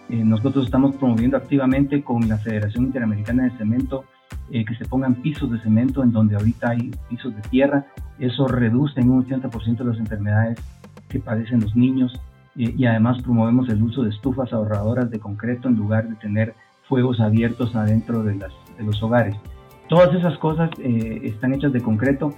Eh, 0.10 0.22
nosotros 0.26 0.66
estamos 0.66 0.94
promoviendo 0.98 1.38
activamente 1.38 2.04
con 2.04 2.28
la 2.28 2.38
Federación 2.38 2.88
Interamericana 2.88 3.46
de 3.46 3.58
Cemento 3.58 4.04
eh, 4.52 4.66
que 4.66 4.76
se 4.76 4.84
pongan 4.84 5.16
pisos 5.16 5.50
de 5.50 5.62
cemento 5.62 6.04
en 6.04 6.12
donde 6.12 6.36
ahorita 6.36 6.72
hay 6.72 6.92
pisos 7.10 7.34
de 7.34 7.42
tierra. 7.44 7.86
Eso 8.20 8.50
reduce 8.50 9.00
en 9.00 9.10
un 9.10 9.26
80% 9.26 9.86
las 9.86 9.98
enfermedades 9.98 10.60
que 11.08 11.22
padecen 11.22 11.62
los 11.62 11.74
niños 11.74 12.20
eh, 12.58 12.76
y 12.78 12.86
además 12.86 13.22
promovemos 13.24 13.70
el 13.70 13.82
uso 13.82 14.04
de 14.04 14.10
estufas 14.10 14.52
ahorradoras 14.52 15.10
de 15.10 15.20
concreto 15.20 15.70
en 15.70 15.78
lugar 15.78 16.10
de 16.10 16.16
tener 16.16 16.54
fuegos 16.90 17.22
abiertos 17.22 17.78
adentro 17.78 18.24
de, 18.24 18.36
las, 18.36 18.52
de 18.78 18.84
los 18.84 19.02
hogares. 19.02 19.38
Todas 19.92 20.16
esas 20.16 20.38
cosas 20.38 20.70
eh, 20.80 21.20
están 21.24 21.54
hechas 21.54 21.74
de 21.74 21.82
concreto. 21.82 22.34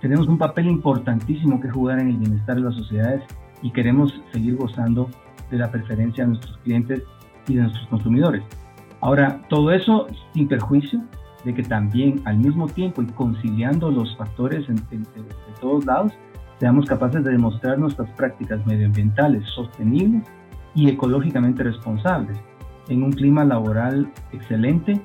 Tenemos 0.00 0.26
un 0.26 0.36
papel 0.36 0.66
importantísimo 0.66 1.60
que 1.60 1.70
jugar 1.70 2.00
en 2.00 2.08
el 2.08 2.16
bienestar 2.16 2.56
de 2.56 2.62
las 2.62 2.74
sociedades 2.74 3.22
y 3.62 3.70
queremos 3.70 4.20
seguir 4.32 4.56
gozando 4.56 5.08
de 5.48 5.58
la 5.58 5.70
preferencia 5.70 6.24
de 6.24 6.30
nuestros 6.30 6.58
clientes 6.64 7.04
y 7.46 7.54
de 7.54 7.62
nuestros 7.62 7.86
consumidores. 7.86 8.42
Ahora, 9.00 9.40
todo 9.48 9.70
eso 9.70 10.08
sin 10.34 10.48
perjuicio 10.48 11.00
de 11.44 11.54
que 11.54 11.62
también 11.62 12.20
al 12.24 12.38
mismo 12.38 12.66
tiempo 12.66 13.00
y 13.00 13.06
conciliando 13.06 13.92
los 13.92 14.16
factores 14.16 14.66
de 14.66 15.04
todos 15.60 15.86
lados, 15.86 16.12
seamos 16.58 16.86
capaces 16.86 17.22
de 17.22 17.30
demostrar 17.30 17.78
nuestras 17.78 18.10
prácticas 18.16 18.66
medioambientales 18.66 19.48
sostenibles 19.50 20.24
y 20.74 20.88
ecológicamente 20.88 21.62
responsables 21.62 22.36
en 22.88 23.04
un 23.04 23.12
clima 23.12 23.44
laboral 23.44 24.10
excelente 24.32 25.00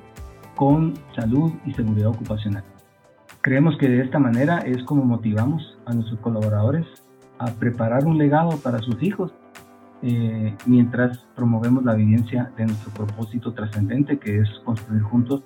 con 0.56 0.94
salud 1.14 1.52
y 1.66 1.72
seguridad 1.72 2.08
ocupacional. 2.08 2.64
Creemos 3.40 3.76
que 3.78 3.88
de 3.88 4.02
esta 4.02 4.18
manera 4.18 4.58
es 4.60 4.82
como 4.84 5.04
motivamos 5.04 5.78
a 5.86 5.92
nuestros 5.94 6.18
colaboradores 6.20 6.86
a 7.38 7.46
preparar 7.52 8.06
un 8.06 8.16
legado 8.16 8.56
para 8.58 8.78
sus 8.78 9.02
hijos 9.02 9.32
eh, 10.02 10.54
mientras 10.66 11.18
promovemos 11.34 11.84
la 11.84 11.94
vivencia 11.94 12.50
de 12.56 12.66
nuestro 12.66 12.92
propósito 12.92 13.52
trascendente 13.52 14.18
que 14.18 14.38
es 14.40 14.48
construir 14.64 15.02
juntos 15.02 15.42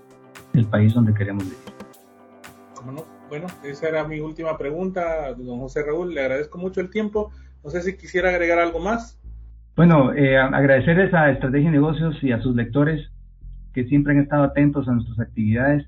el 0.52 0.66
país 0.66 0.94
donde 0.94 1.14
queremos 1.14 1.44
vivir. 1.44 1.58
Bueno, 3.28 3.46
esa 3.62 3.88
era 3.88 4.04
mi 4.04 4.20
última 4.20 4.56
pregunta, 4.56 5.34
don 5.34 5.60
José 5.60 5.82
Raúl. 5.84 6.14
Le 6.14 6.22
agradezco 6.22 6.58
mucho 6.58 6.80
el 6.80 6.90
tiempo. 6.90 7.30
No 7.62 7.70
sé 7.70 7.82
si 7.82 7.96
quisiera 7.96 8.30
agregar 8.30 8.58
algo 8.58 8.80
más. 8.80 9.20
Bueno, 9.76 10.12
eh, 10.14 10.38
agradecerles 10.38 11.12
a 11.14 11.30
Estrategia 11.30 11.68
y 11.68 11.72
Negocios 11.72 12.16
y 12.22 12.32
a 12.32 12.40
sus 12.40 12.56
lectores 12.56 13.10
que 13.72 13.84
siempre 13.84 14.12
han 14.12 14.20
estado 14.20 14.44
atentos 14.44 14.88
a 14.88 14.92
nuestras 14.92 15.18
actividades 15.20 15.86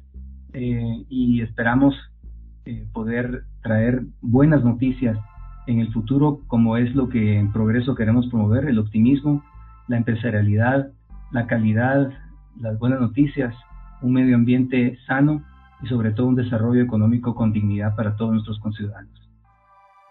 eh, 0.52 1.04
y 1.08 1.42
esperamos 1.42 1.94
eh, 2.64 2.86
poder 2.92 3.44
traer 3.62 4.02
buenas 4.20 4.64
noticias 4.64 5.18
en 5.66 5.80
el 5.80 5.92
futuro, 5.92 6.40
como 6.46 6.76
es 6.76 6.94
lo 6.94 7.08
que 7.08 7.38
en 7.38 7.52
progreso 7.52 7.94
queremos 7.94 8.28
promover, 8.28 8.64
el 8.64 8.78
optimismo, 8.78 9.44
la 9.88 9.96
empresarialidad, 9.96 10.90
la 11.32 11.46
calidad, 11.46 12.10
las 12.58 12.78
buenas 12.78 13.00
noticias 13.00 13.54
un 14.02 14.12
medio 14.12 14.34
ambiente 14.34 14.98
sano 15.06 15.44
y 15.82 15.88
sobre 15.88 16.12
todo 16.12 16.26
un 16.26 16.36
desarrollo 16.36 16.82
económico 16.82 17.34
con 17.34 17.52
dignidad 17.52 17.94
para 17.96 18.16
todos 18.16 18.32
nuestros 18.32 18.58
conciudadanos. 18.60 19.10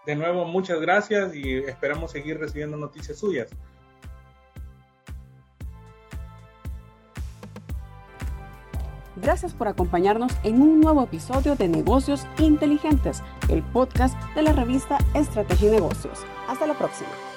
De 0.06 0.16
nuevo, 0.16 0.44
muchas 0.46 0.80
gracias 0.80 1.34
y 1.34 1.54
esperamos 1.54 2.10
seguir 2.10 2.38
recibiendo 2.38 2.76
noticias 2.76 3.18
suyas. 3.18 3.50
Gracias 9.20 9.52
por 9.52 9.68
acompañarnos 9.68 10.32
en 10.44 10.62
un 10.62 10.80
nuevo 10.80 11.02
episodio 11.02 11.54
de 11.54 11.68
Negocios 11.68 12.26
Inteligentes, 12.38 13.22
el 13.48 13.62
podcast 13.62 14.16
de 14.34 14.42
la 14.42 14.52
revista 14.52 14.98
Estrategia 15.14 15.68
y 15.68 15.72
Negocios. 15.72 16.20
Hasta 16.48 16.66
la 16.66 16.74
próxima. 16.74 17.29